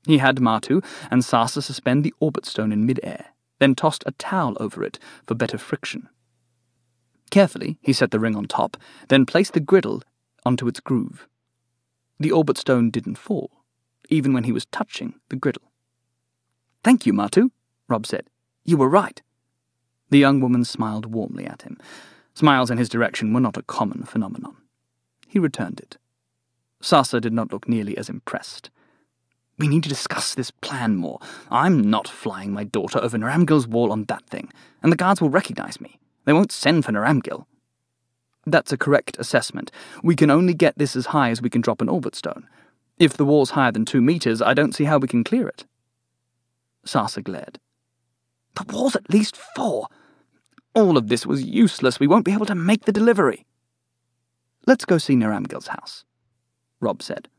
[0.05, 3.27] He had Martu and Sasa suspend the orbit stone in midair,
[3.59, 6.09] then tossed a towel over it for better friction.
[7.29, 8.77] Carefully, he set the ring on top,
[9.09, 10.01] then placed the griddle
[10.45, 11.27] onto its groove.
[12.19, 13.51] The orbit stone didn't fall,
[14.09, 15.71] even when he was touching the griddle.
[16.83, 17.51] Thank you, Martu,
[17.87, 18.29] Rob said.
[18.63, 19.21] You were right.
[20.09, 21.77] The young woman smiled warmly at him.
[22.33, 24.55] Smiles in his direction were not a common phenomenon.
[25.27, 25.97] He returned it.
[26.81, 28.69] Sasa did not look nearly as impressed.
[29.57, 31.19] We need to discuss this plan more.
[31.49, 34.51] I'm not flying my daughter over Naramgil's wall on that thing,
[34.83, 35.99] and the guards will recognize me.
[36.25, 37.45] They won't send for Naramgil.
[38.45, 39.71] That's a correct assessment.
[40.03, 42.47] We can only get this as high as we can drop an orbit stone.
[42.99, 45.65] If the wall's higher than two meters, I don't see how we can clear it.
[46.85, 47.59] Sasa glared.
[48.55, 49.87] The wall's at least four.
[50.73, 51.99] All of this was useless.
[51.99, 53.45] We won't be able to make the delivery.
[54.65, 56.05] Let's go see Naramgil's house,
[56.79, 57.29] Rob said.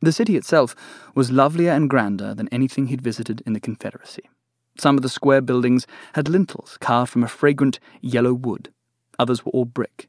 [0.00, 0.76] The city itself
[1.14, 4.30] was lovelier and grander than anything he'd visited in the Confederacy.
[4.78, 8.72] Some of the square buildings had lintels carved from a fragrant yellow wood,
[9.18, 10.08] others were all brick.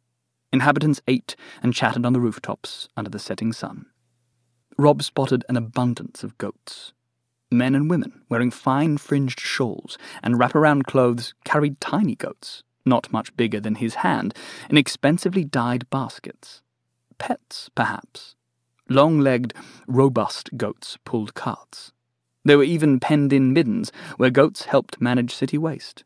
[0.52, 3.86] Inhabitants ate and chatted on the rooftops under the setting sun.
[4.78, 6.94] Rob spotted an abundance of goats.
[7.52, 13.36] Men and women wearing fine fringed shawls and wraparound clothes carried tiny goats, not much
[13.36, 14.34] bigger than his hand,
[14.70, 16.62] in expensively dyed baskets.
[17.18, 18.36] Pets, perhaps,
[18.92, 19.54] Long legged,
[19.88, 21.92] robust goats pulled carts.
[22.44, 26.04] There were even penned in middens where goats helped manage city waste.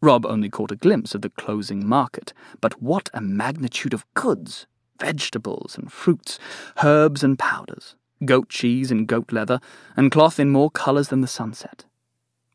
[0.00, 4.66] Rob only caught a glimpse of the closing market, but what a magnitude of goods!
[5.00, 6.38] Vegetables and fruits,
[6.82, 9.60] herbs and powders, goat cheese and goat leather,
[9.96, 11.84] and cloth in more colours than the sunset.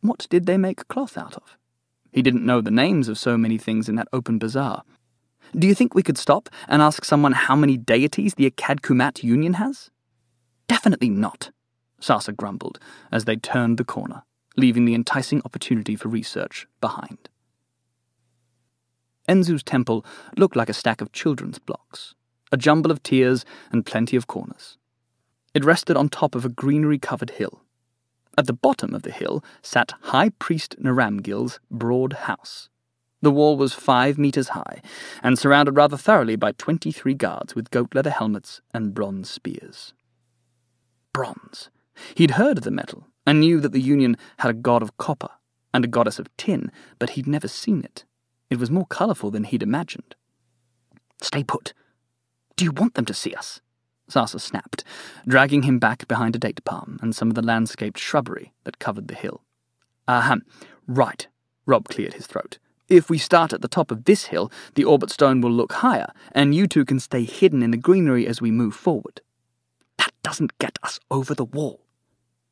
[0.01, 1.57] What did they make cloth out of?
[2.11, 4.83] He didn't know the names of so many things in that open bazaar,
[5.57, 9.21] do you think we could stop and ask someone how many deities the Akkad Kumat
[9.21, 9.89] Union has?
[10.67, 11.51] Definitely not,
[11.99, 12.79] Sasa grumbled
[13.11, 14.23] as they turned the corner,
[14.55, 17.29] leaving the enticing opportunity for research behind.
[19.31, 22.15] Enzu's temple looked like a stack of children's blocks,
[22.51, 24.77] a jumble of tiers and plenty of corners.
[25.53, 27.61] It rested on top of a greenery covered hill.
[28.37, 32.69] At the bottom of the hill sat High Priest Naramgil's broad house,
[33.21, 34.81] the wall was five meters high
[35.21, 39.93] and surrounded rather thoroughly by 23 guards with goat leather helmets and bronze spears.
[41.13, 41.69] Bronze.
[42.15, 45.29] He'd heard of the metal and knew that the Union had a god of copper
[45.73, 48.03] and a goddess of tin, but he'd never seen it.
[48.51, 50.13] It was more colourful than he'd imagined.
[51.21, 51.73] Stay put.
[52.57, 53.61] Do you want them to see us?
[54.09, 54.83] Sasa snapped,
[55.25, 59.07] dragging him back behind a date palm and some of the landscaped shrubbery that covered
[59.07, 59.41] the hill.
[60.05, 60.43] Ahem,
[60.85, 61.27] right.
[61.65, 62.59] Rob cleared his throat.
[62.89, 66.11] If we start at the top of this hill, the orbit stone will look higher,
[66.33, 69.21] and you two can stay hidden in the greenery as we move forward.
[69.97, 71.85] That doesn't get us over the wall.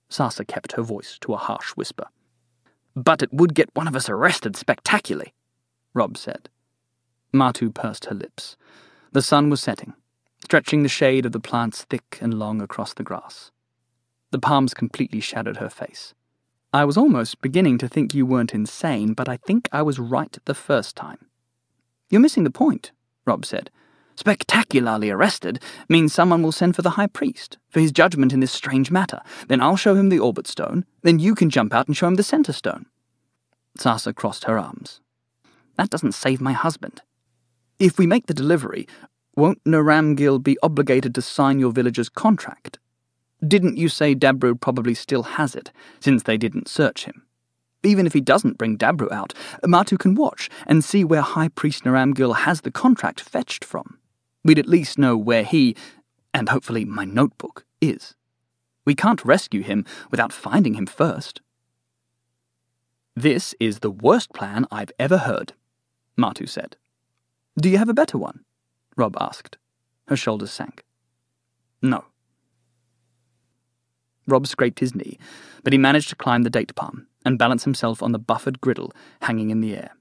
[0.07, 2.05] Sasa kept her voice to a harsh whisper.
[2.95, 5.33] But it would get one of us arrested spectacularly,
[5.99, 6.47] Rob said.
[7.33, 8.55] Martu pursed her lips.
[9.11, 9.95] The sun was setting,
[10.41, 13.51] stretching the shade of the plants thick and long across the grass.
[14.31, 16.13] The palms completely shadowed her face.
[16.71, 20.37] I was almost beginning to think you weren't insane, but I think I was right
[20.45, 21.25] the first time.
[22.09, 22.93] You're missing the point,
[23.25, 23.69] Rob said.
[24.15, 28.53] Spectacularly arrested means someone will send for the high priest for his judgment in this
[28.53, 29.19] strange matter.
[29.49, 30.85] Then I'll show him the orbit stone.
[31.01, 32.85] Then you can jump out and show him the center stone.
[33.75, 35.01] Sasa crossed her arms.
[35.79, 37.01] That doesn't save my husband.
[37.79, 38.85] If we make the delivery,
[39.37, 42.79] won't Naramgil be obligated to sign your village's contract?
[43.47, 47.25] Didn't you say Dabru probably still has it, since they didn't search him?
[47.81, 51.85] Even if he doesn't bring Dabru out, Matu can watch and see where High Priest
[51.85, 53.99] Naramgil has the contract fetched from.
[54.43, 55.77] We'd at least know where he,
[56.33, 58.15] and hopefully my notebook, is.
[58.83, 61.39] We can't rescue him without finding him first.
[63.15, 65.53] This is the worst plan I've ever heard,
[66.19, 66.77] Martu said.
[67.59, 68.43] Do you have a better one?
[68.95, 69.57] Rob asked.
[70.07, 70.83] Her shoulders sank.
[71.81, 72.05] No.
[74.27, 75.17] Rob scraped his knee,
[75.63, 78.93] but he managed to climb the date palm and balance himself on the buffered griddle
[79.21, 79.91] hanging in the air.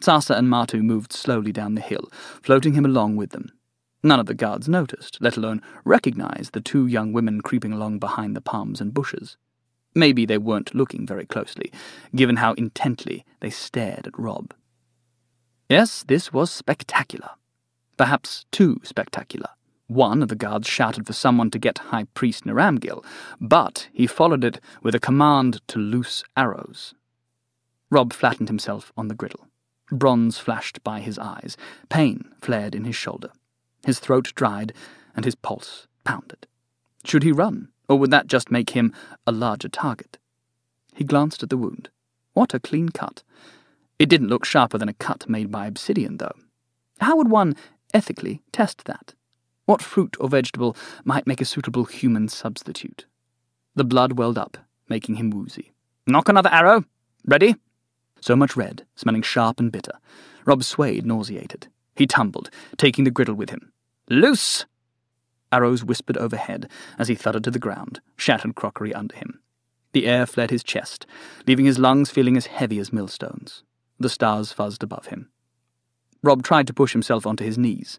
[0.00, 2.10] Sasa and Martu moved slowly down the hill,
[2.42, 3.50] floating him along with them.
[4.02, 8.36] None of the guards noticed, let alone recognized the two young women creeping along behind
[8.36, 9.36] the palms and bushes.
[9.94, 11.72] Maybe they weren't looking very closely,
[12.14, 14.52] given how intently they stared at Rob.
[15.68, 17.30] Yes, this was spectacular.
[17.96, 19.50] Perhaps too spectacular.
[19.88, 23.04] One of the guards shouted for someone to get High Priest Naramgil,
[23.40, 26.94] but he followed it with a command to loose arrows.
[27.90, 29.46] Rob flattened himself on the griddle.
[29.90, 31.56] Bronze flashed by his eyes.
[31.88, 33.30] Pain flared in his shoulder.
[33.84, 34.72] His throat dried,
[35.14, 36.46] and his pulse pounded.
[37.04, 38.92] Should he run, or would that just make him
[39.26, 40.18] a larger target?
[40.94, 41.88] He glanced at the wound.
[42.34, 43.22] What a clean cut.
[43.98, 46.34] It didn't look sharper than a cut made by obsidian, though.
[47.00, 47.54] How would one
[47.94, 49.14] ethically test that?
[49.64, 53.06] What fruit or vegetable might make a suitable human substitute?
[53.74, 55.72] The blood welled up, making him woozy.
[56.06, 56.84] Knock another arrow.
[57.24, 57.56] Ready?
[58.20, 59.98] So much red, smelling sharp and bitter.
[60.44, 61.68] Rob swayed, nauseated.
[61.96, 63.72] He tumbled, taking the griddle with him.
[64.08, 64.66] Loose!
[65.50, 69.40] Arrows whispered overhead as he thudded to the ground, shattered crockery under him.
[69.92, 71.06] The air fled his chest,
[71.46, 73.62] leaving his lungs feeling as heavy as millstones.
[73.98, 75.30] The stars fuzzed above him.
[76.22, 77.98] Rob tried to push himself onto his knees.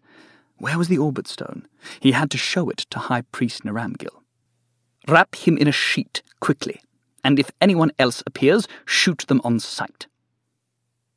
[0.58, 1.66] Where was the orbit stone?
[2.00, 4.22] He had to show it to High Priest Naramgil.
[5.06, 6.80] Wrap him in a sheet, quickly,
[7.24, 10.06] and if anyone else appears, shoot them on sight.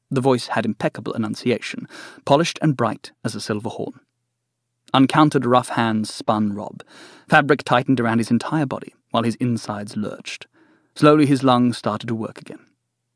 [0.09, 1.87] The voice had impeccable enunciation,
[2.25, 3.99] polished and bright as a silver horn.
[4.93, 6.83] Uncounted rough hands spun Rob.
[7.29, 10.47] Fabric tightened around his entire body, while his insides lurched.
[10.95, 12.65] Slowly his lungs started to work again.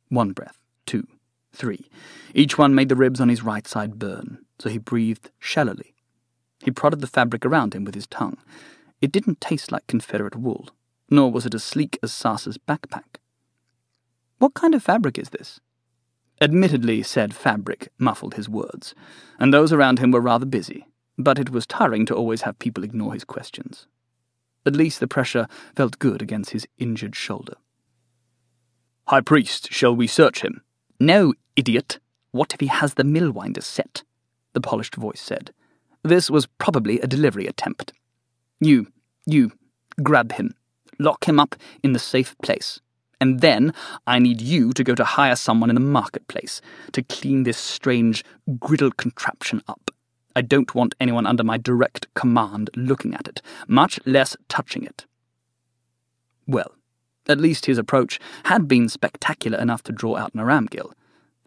[0.07, 1.05] One breath, two,
[1.55, 1.89] three.
[2.33, 5.95] Each one made the ribs on his right side burn, so he breathed shallowly.
[6.63, 8.37] He prodded the fabric around him with his tongue.
[9.01, 10.69] It didn't taste like Confederate wool,
[11.09, 13.19] nor was it as sleek as Sasa's backpack.
[14.39, 15.59] What kind of fabric is this?
[16.41, 18.93] Admittedly, said fabric muffled his words,
[19.39, 20.85] and those around him were rather busy,
[21.17, 23.87] but it was tiring to always have people ignore his questions.
[24.65, 27.55] At least the pressure felt good against his injured shoulder.
[29.07, 30.61] High Priest, shall we search him?
[30.99, 31.99] No, idiot.
[32.31, 34.03] What if he has the millwinder set?
[34.53, 35.51] The polished voice said.
[36.03, 37.93] This was probably a delivery attempt.
[38.59, 38.87] You,
[39.25, 39.51] you,
[40.01, 40.53] grab him.
[40.99, 42.79] Lock him up in the safe place.
[43.19, 43.73] And then
[44.05, 48.23] I need you to go to hire someone in the marketplace to clean this strange
[48.59, 49.91] griddle contraption up.
[50.35, 55.05] I don't want anyone under my direct command looking at it, much less touching it.
[56.45, 56.74] Well,
[57.27, 60.93] at least his approach had been spectacular enough to draw out Naramgil.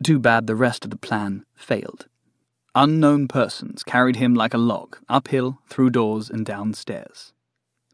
[0.03, 2.07] Too bad the rest of the plan failed.
[2.75, 7.33] Unknown persons carried him like a log, uphill, through doors, and downstairs.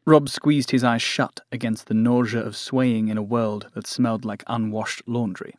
[0.05, 4.25] Rob squeezed his eyes shut against the nausea of swaying in a world that smelled
[4.25, 5.55] like unwashed laundry.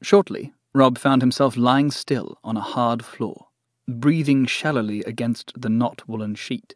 [0.00, 3.48] Shortly, Rob found himself lying still on a hard floor,
[3.86, 6.74] breathing shallowly against the not woolen sheet.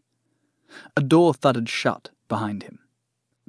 [0.97, 2.81] A door thudded shut behind him.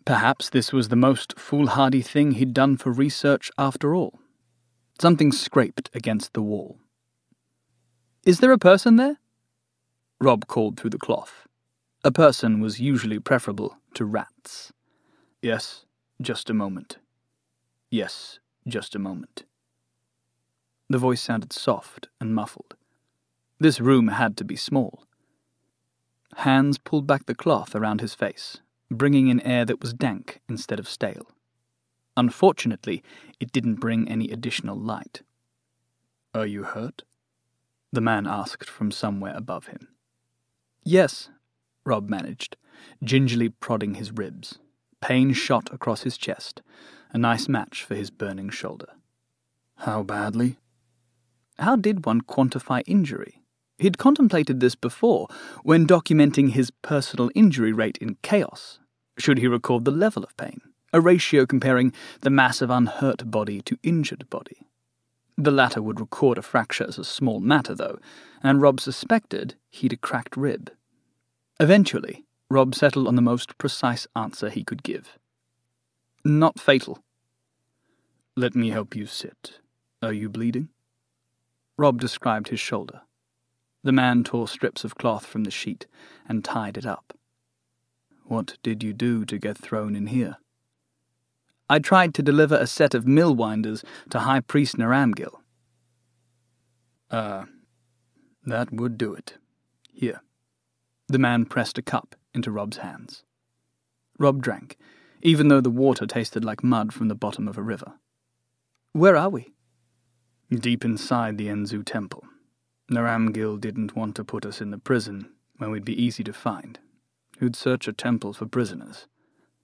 [0.05, 4.19] Perhaps this was the most foolhardy thing he'd done for research after all.
[4.99, 6.79] Something scraped against the wall.
[8.25, 9.17] Is there a person there?
[10.19, 11.47] Rob called through the cloth.
[12.03, 14.71] A person was usually preferable to rats.
[15.41, 15.85] Yes,
[16.21, 16.97] just a moment.
[17.89, 19.43] Yes, just a moment.
[20.89, 22.75] The voice sounded soft and muffled.
[23.59, 25.05] This room had to be small.
[26.37, 28.61] Hands pulled back the cloth around his face,
[28.91, 31.27] bringing in air that was dank instead of stale.
[32.17, 33.01] Unfortunately,
[33.39, 35.21] it didn't bring any additional light.
[36.33, 37.03] Are you hurt?
[37.91, 39.87] The man asked from somewhere above him.
[40.83, 41.29] Yes,
[41.85, 42.57] Rob managed,
[43.03, 44.59] gingerly prodding his ribs.
[45.01, 46.61] Pain shot across his chest,
[47.11, 48.89] a nice match for his burning shoulder.
[49.77, 50.57] How badly?
[51.57, 53.41] How did one quantify injury?
[53.77, 55.27] He'd contemplated this before,
[55.63, 58.79] when documenting his personal injury rate in chaos.
[59.21, 60.61] Should he record the level of pain?
[60.91, 64.65] A ratio comparing the mass of unhurt body to injured body.
[65.37, 67.99] The latter would record a fracture as a small matter, though,
[68.41, 70.71] and Rob suspected he'd a cracked rib.
[71.59, 75.19] Eventually, Rob settled on the most precise answer he could give.
[76.25, 77.03] Not fatal.
[78.35, 79.59] Let me help you sit.
[80.01, 80.69] Are you bleeding?
[81.77, 83.01] Rob described his shoulder.
[83.83, 85.85] The man tore strips of cloth from the sheet
[86.27, 87.15] and tied it up.
[88.31, 90.37] What did you do to get thrown in here?
[91.69, 95.41] I tried to deliver a set of mill winders to High Priest Naramgil.
[97.11, 97.45] Ah, uh,
[98.45, 99.33] that would do it.
[99.91, 100.21] Here.
[101.09, 103.25] The man pressed a cup into Rob's hands.
[104.17, 104.77] Rob drank,
[105.21, 107.95] even though the water tasted like mud from the bottom of a river.
[108.93, 109.51] Where are we?
[110.49, 112.23] Deep inside the Enzu temple.
[112.89, 115.27] Naramgil didn't want to put us in the prison
[115.57, 116.79] when we'd be easy to find.
[117.41, 119.07] Who'd search a temple for prisoners?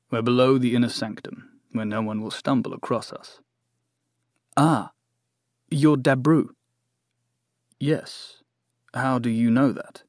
[0.09, 3.39] We're below the inner sanctum, where no one will stumble across us.
[4.57, 4.93] Ah,
[5.69, 6.47] you're Dabru.
[7.79, 8.41] Yes.
[8.95, 10.01] How do you know that?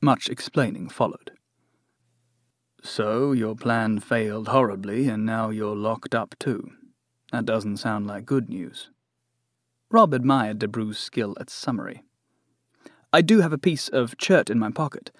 [0.00, 1.32] Much explaining followed.
[2.82, 6.70] So, your plan failed horribly, and now you're locked up too.
[7.30, 8.88] That doesn't sound like good news.
[9.90, 12.04] Rob admired Dabru's skill at summary.
[13.12, 15.10] I do have a piece of chert in my pocket.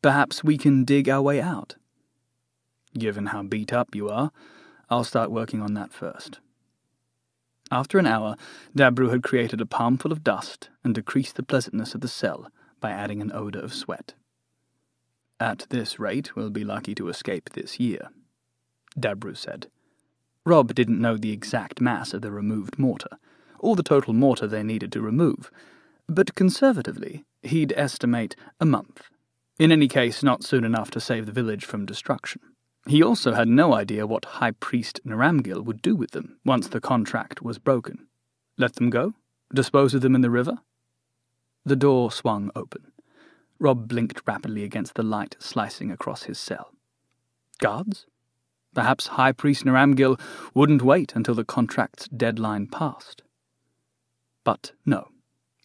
[0.00, 1.74] Perhaps we can dig our way out.
[2.96, 4.30] Given how beat up you are,
[4.88, 6.40] I'll start working on that first.
[7.70, 8.36] After an hour,
[8.76, 12.90] Dabru had created a palmful of dust and decreased the pleasantness of the cell by
[12.90, 14.14] adding an odour of sweat.
[15.40, 18.08] At this rate, we'll be lucky to escape this year,
[18.98, 19.66] Dabru said.
[20.44, 23.18] Rob didn't know the exact mass of the removed mortar,
[23.58, 25.50] or the total mortar they needed to remove,
[26.08, 29.10] but conservatively, he'd estimate a month.
[29.58, 32.40] In any case, not soon enough to save the village from destruction.
[32.86, 36.80] He also had no idea what High Priest Naramgil would do with them once the
[36.80, 38.06] contract was broken.
[38.56, 39.14] Let them go?
[39.52, 40.58] Dispose of them in the river?
[41.64, 42.92] The door swung open.
[43.58, 46.72] Rob blinked rapidly against the light slicing across his cell.
[47.58, 48.06] Guards?
[48.74, 50.20] Perhaps High Priest Naramgil
[50.54, 53.22] wouldn't wait until the contract's deadline passed.
[54.44, 55.08] But no.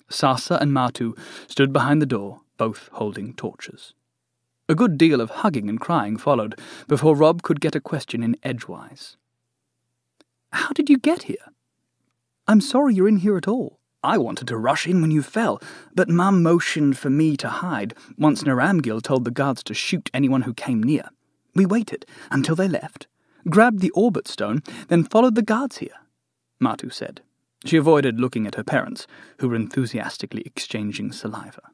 [0.09, 1.17] Sasa and Matu
[1.47, 3.93] stood behind the door, both holding torches.
[4.69, 6.57] A good deal of hugging and crying followed
[6.87, 9.17] before Rob could get a question in edgewise.
[10.53, 11.47] How did you get here?
[12.47, 13.79] I'm sorry you're in here at all.
[14.01, 15.61] I wanted to rush in when you fell,
[15.93, 20.43] but Mum motioned for me to hide once Naramgil told the guards to shoot anyone
[20.43, 21.09] who came near.
[21.53, 23.07] We waited until they left,
[23.49, 25.99] grabbed the orbit stone, then followed the guards here,
[26.61, 27.19] Matu said.
[27.65, 29.05] She avoided looking at her parents,
[29.39, 31.73] who were enthusiastically exchanging saliva.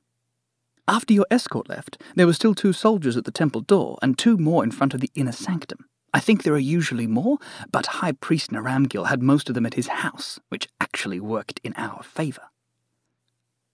[0.90, 4.38] After your escort left, there were still two soldiers at the temple door and two
[4.38, 5.86] more in front of the inner sanctum.
[6.16, 7.38] I think there are usually more,
[7.72, 11.76] but High Priest Naramgil had most of them at his house, which actually worked in
[11.78, 12.50] our favour.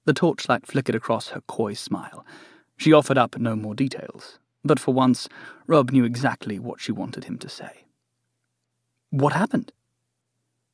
[0.03, 2.26] The torchlight flickered across her coy smile.
[2.76, 5.30] She offered up no more details, but for once,
[5.68, 7.86] Rob knew exactly what she wanted him to say.
[9.09, 9.72] What happened?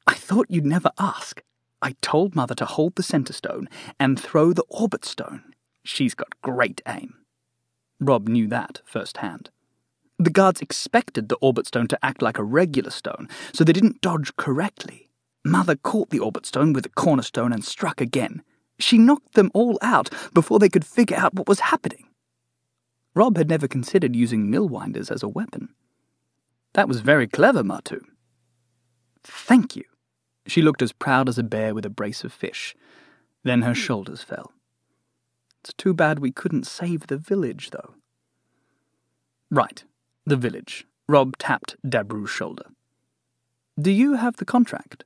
[0.07, 1.43] I thought you'd never ask.
[1.83, 3.69] I told Mother to hold the centre stone
[3.99, 5.43] and throw the orbit stone.
[5.83, 7.15] She's got great aim.
[7.99, 9.49] Rob knew that firsthand.
[10.17, 14.01] The guards expected the orbit stone to act like a regular stone, so they didn't
[14.01, 15.09] dodge correctly.
[15.43, 18.43] Mother caught the orbit stone with the cornerstone and struck again.
[18.77, 22.07] She knocked them all out before they could figure out what was happening.
[23.15, 25.69] Rob had never considered using mill winders as a weapon.
[26.73, 28.01] That was very clever, Matu.
[29.23, 29.83] Thank you.
[30.47, 32.75] She looked as proud as a bear with a brace of fish.
[33.43, 34.53] Then her shoulders fell.
[35.63, 37.93] It's too bad we couldn't save the village, though.
[39.51, 39.83] Right,
[40.25, 40.87] the village.
[41.07, 42.65] Rob tapped Dabru's shoulder.
[43.79, 45.03] Do you have the contract?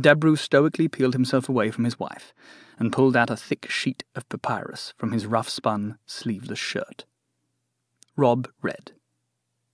[0.00, 2.32] Dabru stoically peeled himself away from his wife
[2.78, 7.04] and pulled out a thick sheet of papyrus from his rough spun, sleeveless shirt.
[8.16, 8.92] Rob read.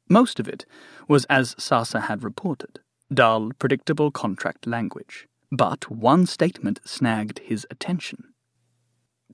[0.09, 0.65] Most of it
[1.07, 2.81] was as Sasa had reported
[3.13, 5.29] dull, predictable contract language.
[5.51, 8.32] But one statement snagged his attention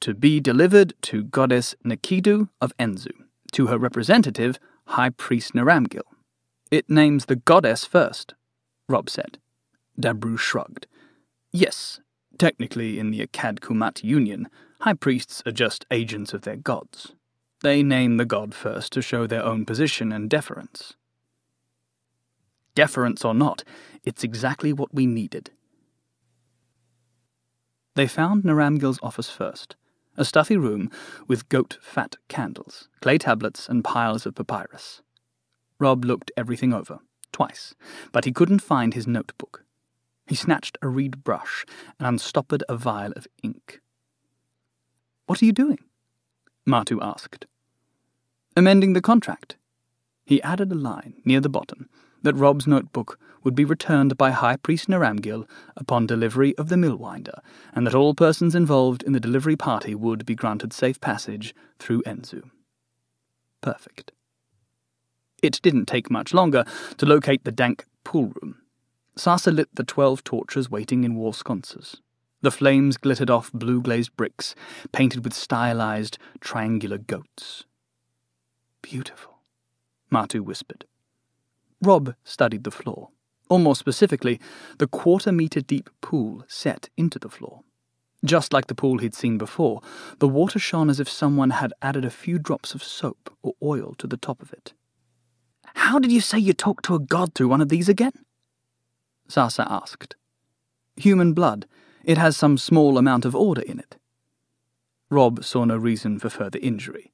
[0.01, 3.13] to be delivered to goddess Nakidu of Enzu,
[3.53, 6.03] to her representative, High Priest Naramgil.
[6.71, 8.35] It names the goddess first,
[8.89, 9.39] Rob said.
[10.01, 10.87] Dabru shrugged.
[11.53, 12.01] Yes,
[12.39, 14.49] technically in the Akkad Kumat Union,
[14.81, 17.15] high priests are just agents of their gods.
[17.63, 20.95] They name the god first to show their own position and deference.
[22.75, 23.65] Deference or not,
[24.05, 25.51] it's exactly what we needed.
[27.97, 29.75] They found Naramgil's office first,
[30.19, 30.91] a stuffy room
[31.27, 35.01] with goat fat candles, clay tablets, and piles of papyrus.
[35.79, 36.99] Rob looked everything over,
[37.33, 37.75] twice,
[38.13, 39.65] but he couldn't find his notebook.
[40.27, 41.65] He snatched a reed brush
[41.99, 43.81] and unstoppered a vial of ink.
[45.27, 45.79] What are you doing?
[46.67, 47.47] Matu asked.
[48.57, 49.57] Amending the contract.
[50.25, 51.89] He added a line near the bottom
[52.23, 57.41] that Rob's notebook would be returned by High Priest Naramgil upon delivery of the millwinder,
[57.75, 62.03] and that all persons involved in the delivery party would be granted safe passage through
[62.03, 62.51] Enzu.
[63.61, 64.13] Perfect.
[65.43, 66.65] It didn't take much longer
[66.97, 68.57] to locate the dank pool room.
[69.17, 72.01] Sasa lit the twelve torches waiting in wall sconces.
[72.41, 74.55] The flames glittered off blue glazed bricks,
[74.93, 77.65] painted with stylized, triangular goats.
[78.81, 79.41] Beautiful,
[80.13, 80.85] Matu whispered.
[81.83, 83.09] Rob studied the floor,
[83.49, 84.41] or more specifically,
[84.79, 87.63] the quarter metre deep pool set into the floor.
[88.25, 89.81] Just like the pool he'd seen before,
[90.19, 93.95] the water shone as if someone had added a few drops of soap or oil
[93.99, 94.73] to the top of it.
[95.75, 98.25] How did you say you talked to a god through one of these again?
[99.29, 100.17] Sasa asked.
[100.97, 101.67] Human blood.
[102.05, 103.97] It has some small amount of order in it.
[105.11, 107.13] Rob saw no reason for further injury.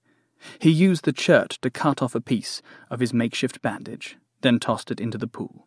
[0.59, 4.91] He used the chert to cut off a piece of his makeshift bandage, then tossed
[4.91, 5.66] it into the pool.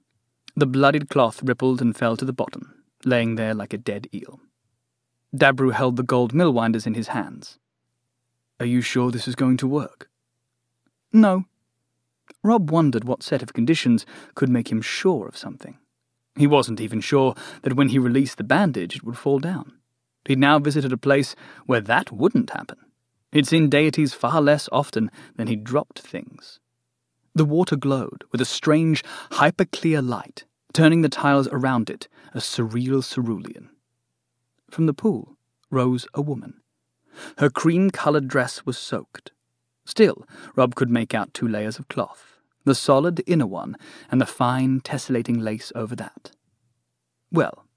[0.58, 4.40] The bloodied cloth rippled and fell to the bottom, laying there like a dead eel.
[5.32, 7.60] Dabru held the gold mill winders in his hands.
[8.60, 10.10] Are you sure this is going to work?
[11.14, 11.46] No.
[12.42, 14.04] Rob wondered what set of conditions
[14.34, 15.78] could make him sure of something.
[16.36, 19.74] He wasn't even sure that when he released the bandage it would fall down.
[20.26, 21.36] He'd now visited a place
[21.68, 22.80] where that wouldn't happen.
[23.32, 26.60] He'd seen deities far less often than he'd dropped things.
[27.38, 33.04] The water glowed with a strange, hyper-clear light, turning the tiles around it a surreal
[33.04, 33.70] cerulean.
[34.72, 35.38] From the pool
[35.70, 36.62] rose a woman.
[37.38, 39.34] Her cream-coloured dress was soaked.
[39.86, 40.26] Still,
[40.56, 43.76] Rob could make out two layers of cloth, the solid inner one
[44.10, 46.32] and the fine tessellating lace over that.
[47.32, 47.68] Well,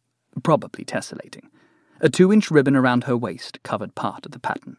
[0.43, 1.51] probably tessellating.
[2.01, 4.79] A two-inch ribbon around her waist covered part of the pattern.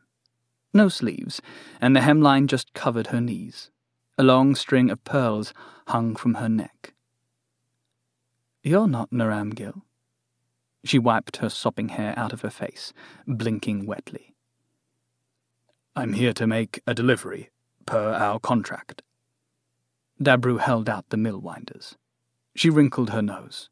[0.74, 1.40] No sleeves,
[1.80, 3.70] and the hemline just covered her knees.
[4.18, 5.54] A long string of pearls
[5.88, 6.94] hung from her neck.
[8.64, 9.82] You're not Naramgil.
[10.84, 12.94] She wiped her sopping hair out of her face,
[13.26, 14.36] blinking wetly.
[15.96, 17.50] I'm here to make a delivery,
[17.86, 19.02] per our contract.
[20.22, 21.98] Dabru held out the mill winders.
[22.56, 23.70] She wrinkled her nose.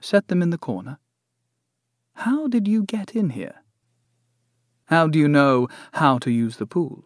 [0.00, 0.98] Set them in the corner.
[2.14, 3.62] How did you get in here?
[4.86, 7.04] How do you know how to use the pool?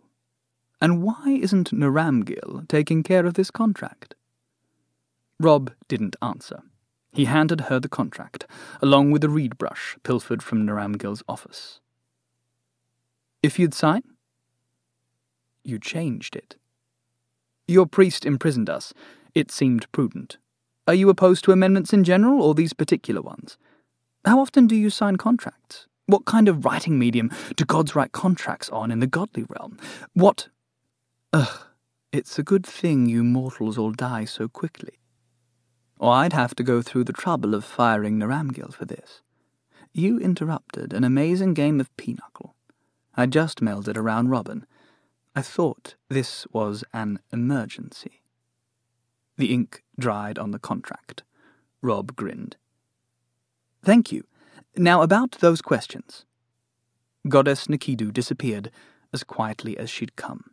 [0.83, 4.17] And why isn't Naramgil taking care of this contract?
[5.39, 6.61] Rob didn't answer.
[7.13, 8.49] He handed her the contract,
[8.83, 11.79] along with a reed brush pilfered from Naramgil's office.
[13.45, 14.03] If you'd sign?
[15.63, 16.57] You changed it.
[17.69, 18.93] Your priest imprisoned us.
[19.37, 20.39] It seemed prudent.
[20.89, 23.57] Are you opposed to amendments in general, or these particular ones?
[24.25, 25.87] How often do you sign contracts?
[26.07, 29.79] What kind of writing medium do gods write contracts on in the godly realm?
[30.15, 30.49] What.
[31.35, 31.67] Ugh,
[32.13, 34.99] it's a good thing you mortals all die so quickly.
[35.99, 39.23] Or I'd have to go through the trouble of firing Naramgil for this.
[39.95, 42.55] You interrupted an amazing game of pinochle.
[43.15, 44.67] I just melded a round robin.
[45.35, 48.23] I thought this was an emergency.
[49.39, 51.23] The ink dried on the contract.
[51.81, 52.57] Rob grinned.
[53.83, 54.25] Thank you.
[54.77, 56.27] Now, about those questions.
[57.27, 58.71] Goddess Nikidu disappeared
[59.15, 60.52] as quietly as she'd come.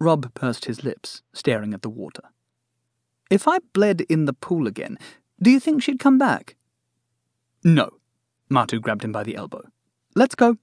[0.00, 2.22] Rob pursed his lips, staring at the water.
[3.30, 4.98] If I bled in the pool again,
[5.40, 6.56] do you think she'd come back?
[7.62, 7.90] No.
[8.50, 9.62] Matu grabbed him by the elbow.
[10.14, 10.58] Let's go.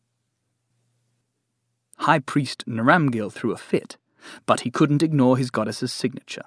[1.98, 3.98] High Priest Naramgil threw a fit,
[4.46, 6.46] but he couldn't ignore his goddess's signature.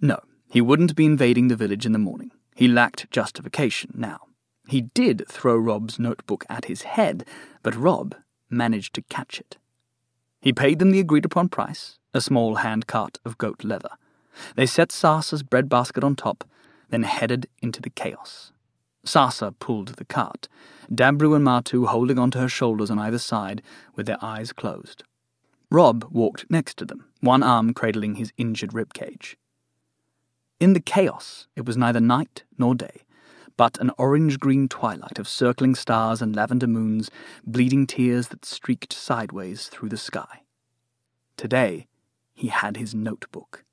[0.00, 0.20] No,
[0.50, 2.30] he wouldn't be invading the village in the morning.
[2.54, 4.20] He lacked justification now.
[4.68, 7.26] He did throw Rob's notebook at his head,
[7.62, 8.14] but Rob
[8.50, 9.56] managed to catch it.
[10.40, 13.90] He paid them the agreed upon price, a small hand cart of goat leather.
[14.56, 16.44] They set Sasa's breadbasket on top,
[16.90, 18.52] then headed into the chaos.
[19.04, 20.48] Sasa pulled the cart,
[20.90, 23.62] Dabru and Matu holding onto her shoulders on either side
[23.96, 25.02] with their eyes closed.
[25.70, 29.36] Rob walked next to them, one arm cradling his injured rib cage.
[30.60, 33.02] In the chaos, it was neither night nor day
[33.56, 37.10] but an orange green twilight of circling stars and lavender moons,
[37.46, 40.42] bleeding tears that streaked sideways through the sky.
[41.36, 41.86] Today,
[42.34, 43.64] he had his notebook.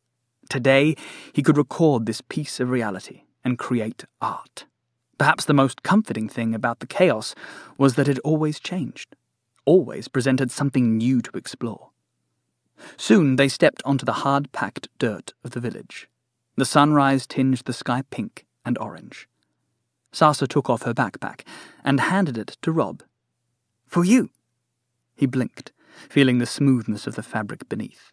[0.49, 0.95] Today,
[1.33, 4.65] he could record this piece of reality and create art.
[5.17, 7.35] Perhaps the most comforting thing about the chaos
[7.77, 9.15] was that it always changed,
[9.65, 11.89] always presented something new to explore.
[12.97, 16.07] Soon they stepped onto the hard packed dirt of the village.
[16.55, 19.27] The sunrise tinged the sky pink and orange.
[20.11, 21.41] Sasa took off her backpack
[21.83, 23.03] and handed it to Rob.
[23.85, 24.29] For you.
[25.15, 25.71] He blinked,
[26.09, 28.11] feeling the smoothness of the fabric beneath.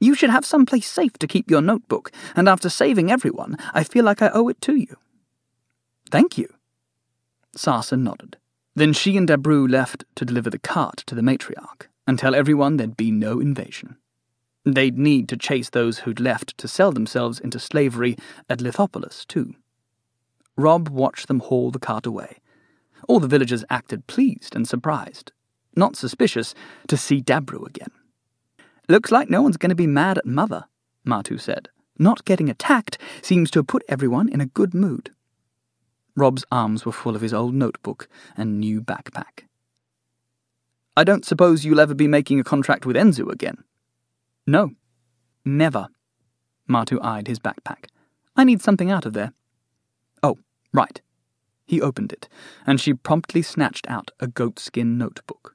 [0.00, 3.84] You should have some place safe to keep your notebook, and after saving everyone, I
[3.84, 4.96] feel like I owe it to you.
[6.10, 6.48] Thank you.
[7.54, 8.36] Sasa nodded.
[8.76, 12.76] Then she and Dabru left to deliver the cart to the matriarch and tell everyone
[12.76, 13.96] there'd be no invasion.
[14.64, 18.16] They'd need to chase those who'd left to sell themselves into slavery
[18.48, 19.54] at Lithopolis, too.
[20.56, 22.38] Rob watched them haul the cart away.
[23.08, 25.32] All the villagers acted pleased and surprised,
[25.74, 26.54] not suspicious,
[26.86, 27.90] to see Dabru again.
[28.88, 30.64] Looks like no one's going to be mad at Mother,
[31.06, 31.68] Matu said,
[31.98, 35.10] Not getting attacked seems to have put everyone in a good mood.
[36.16, 39.44] Rob's arms were full of his old notebook and new backpack.
[40.96, 43.62] I don't suppose you'll ever be making a contract with Enzu again.
[44.46, 44.72] No,
[45.44, 45.88] never.
[46.68, 47.86] Matu eyed his backpack.
[48.36, 49.32] I need something out of there.
[50.22, 50.38] Oh,
[50.72, 51.00] right.
[51.66, 52.28] He opened it,
[52.66, 55.54] and she promptly snatched out a goatskin notebook.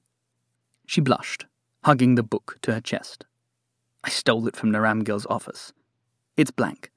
[0.86, 1.48] She blushed,
[1.84, 3.26] hugging the book to her chest.
[4.04, 5.74] I stole it from Naramgil's office.
[6.38, 6.92] It's blank.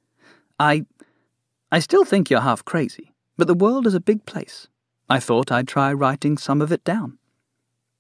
[0.59, 0.87] I.
[1.71, 4.69] I still think you're half crazy, but the world is a big place.
[5.09, 7.19] I thought I'd try writing some of it down.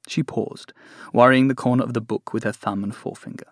[0.08, 0.72] She paused,
[1.12, 3.46] worrying the corner of the book with her thumb and forefinger.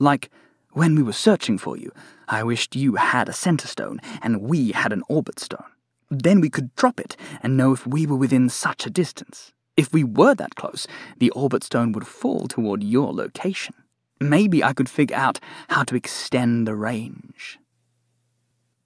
[0.00, 0.30] Like,
[0.72, 1.92] when we were searching for you,
[2.26, 5.70] I wished you had a center stone and we had an orbit stone.
[6.10, 9.52] Then we could drop it and know if we were within such a distance.
[9.76, 10.86] If we were that close,
[11.18, 13.74] the orbit stone would fall toward your location.
[14.20, 17.58] Maybe I could figure out how to extend the range.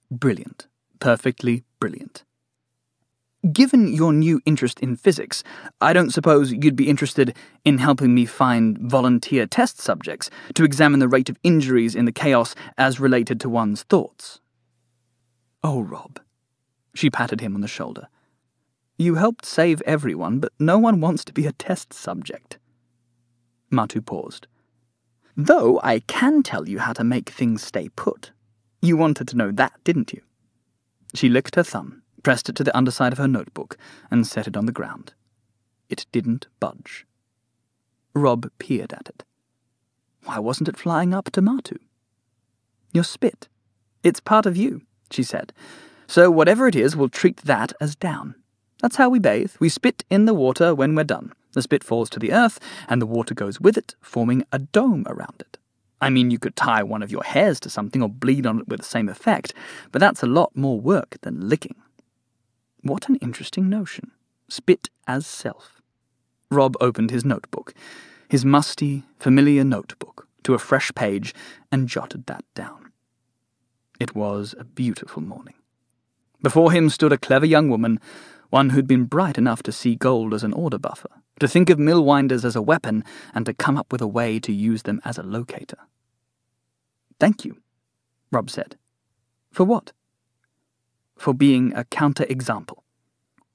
[0.09, 0.67] Brilliant.
[0.99, 2.23] Perfectly brilliant.
[3.53, 5.43] Given your new interest in physics,
[5.79, 10.99] I don't suppose you'd be interested in helping me find volunteer test subjects to examine
[10.99, 14.41] the rate of injuries in the chaos as related to one's thoughts.
[15.63, 16.19] Oh, Rob.
[16.93, 18.09] She patted him on the shoulder.
[18.99, 22.59] You helped save everyone, but no one wants to be a test subject.
[23.71, 24.45] Matu paused.
[25.35, 28.31] Though I can tell you how to make things stay put.
[28.81, 30.21] You wanted to know that, didn't you?
[31.15, 33.77] She licked her thumb pressed it to the underside of her notebook,
[34.11, 35.13] and set it on the ground.
[35.89, 37.05] It didn't budge.
[38.13, 39.23] Rob peered at it.
[40.23, 41.77] Why wasn't it flying up to Matu?
[42.93, 43.47] Your spit.
[44.03, 44.81] It's part of you,
[45.11, 45.53] she said.
[46.07, 48.35] So whatever it is, we'll treat that as down.
[48.81, 49.53] That's how we bathe.
[49.59, 51.33] We spit in the water when we're done.
[51.53, 55.03] The spit falls to the earth, and the water goes with it, forming a dome
[55.07, 55.57] around it.
[56.01, 58.67] I mean, you could tie one of your hairs to something or bleed on it
[58.67, 59.53] with the same effect,
[59.91, 61.75] but that's a lot more work than licking.
[62.81, 64.11] What an interesting notion.
[64.47, 65.81] Spit as self.
[66.49, 67.73] Rob opened his notebook,
[68.29, 71.35] his musty, familiar notebook, to a fresh page
[71.71, 72.91] and jotted that down.
[73.99, 75.55] It was a beautiful morning.
[76.41, 77.99] Before him stood a clever young woman,
[78.49, 81.79] one who'd been bright enough to see gold as an order buffer, to think of
[81.79, 85.01] mill winders as a weapon, and to come up with a way to use them
[85.05, 85.77] as a locator.
[87.19, 87.57] Thank you,
[88.31, 88.77] Rob said.
[89.51, 89.93] For what?
[91.19, 92.79] for being a counterexample.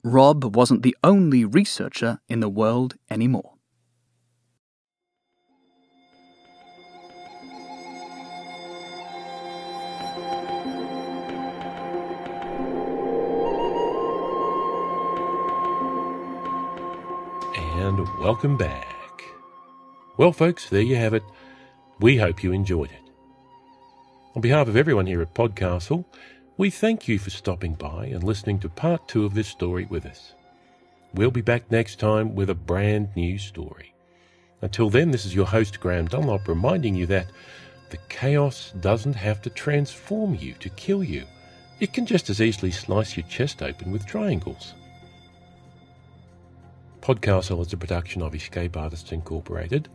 [0.03, 3.54] Rob wasn't the only researcher in the world anymore.
[17.97, 19.23] And welcome back.
[20.17, 21.23] Well, folks, there you have it.
[22.01, 23.11] We hope you enjoyed it.
[24.35, 26.03] On behalf of everyone here at Podcastle,
[26.57, 30.05] we thank you for stopping by and listening to part two of this story with
[30.05, 30.33] us.
[31.13, 33.93] We'll be back next time with a brand new story.
[34.61, 37.27] Until then, this is your host, Graeme Dunlop, reminding you that
[37.91, 41.23] the chaos doesn't have to transform you to kill you.
[41.79, 44.73] It can just as easily slice your chest open with triangles.
[47.05, 49.89] Podcastle is a production of Escape Artists Incorporated.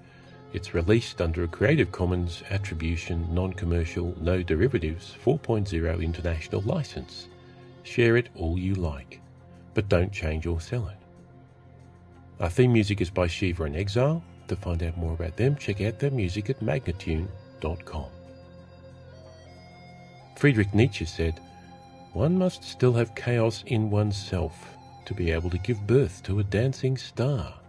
[0.53, 7.27] It's released under a Creative Commons Attribution Non Commercial No Derivatives 4.0 International License.
[7.83, 9.21] Share it all you like,
[9.75, 10.99] but don't change or sell it.
[12.39, 14.23] Our theme music is by Shiva in Exile.
[14.47, 18.07] To find out more about them, check out their music at magnatune.com.
[20.37, 21.41] Friedrich Nietzsche said,
[22.13, 24.77] One must still have chaos in oneself
[25.11, 27.60] to be able to give birth to a dancing star.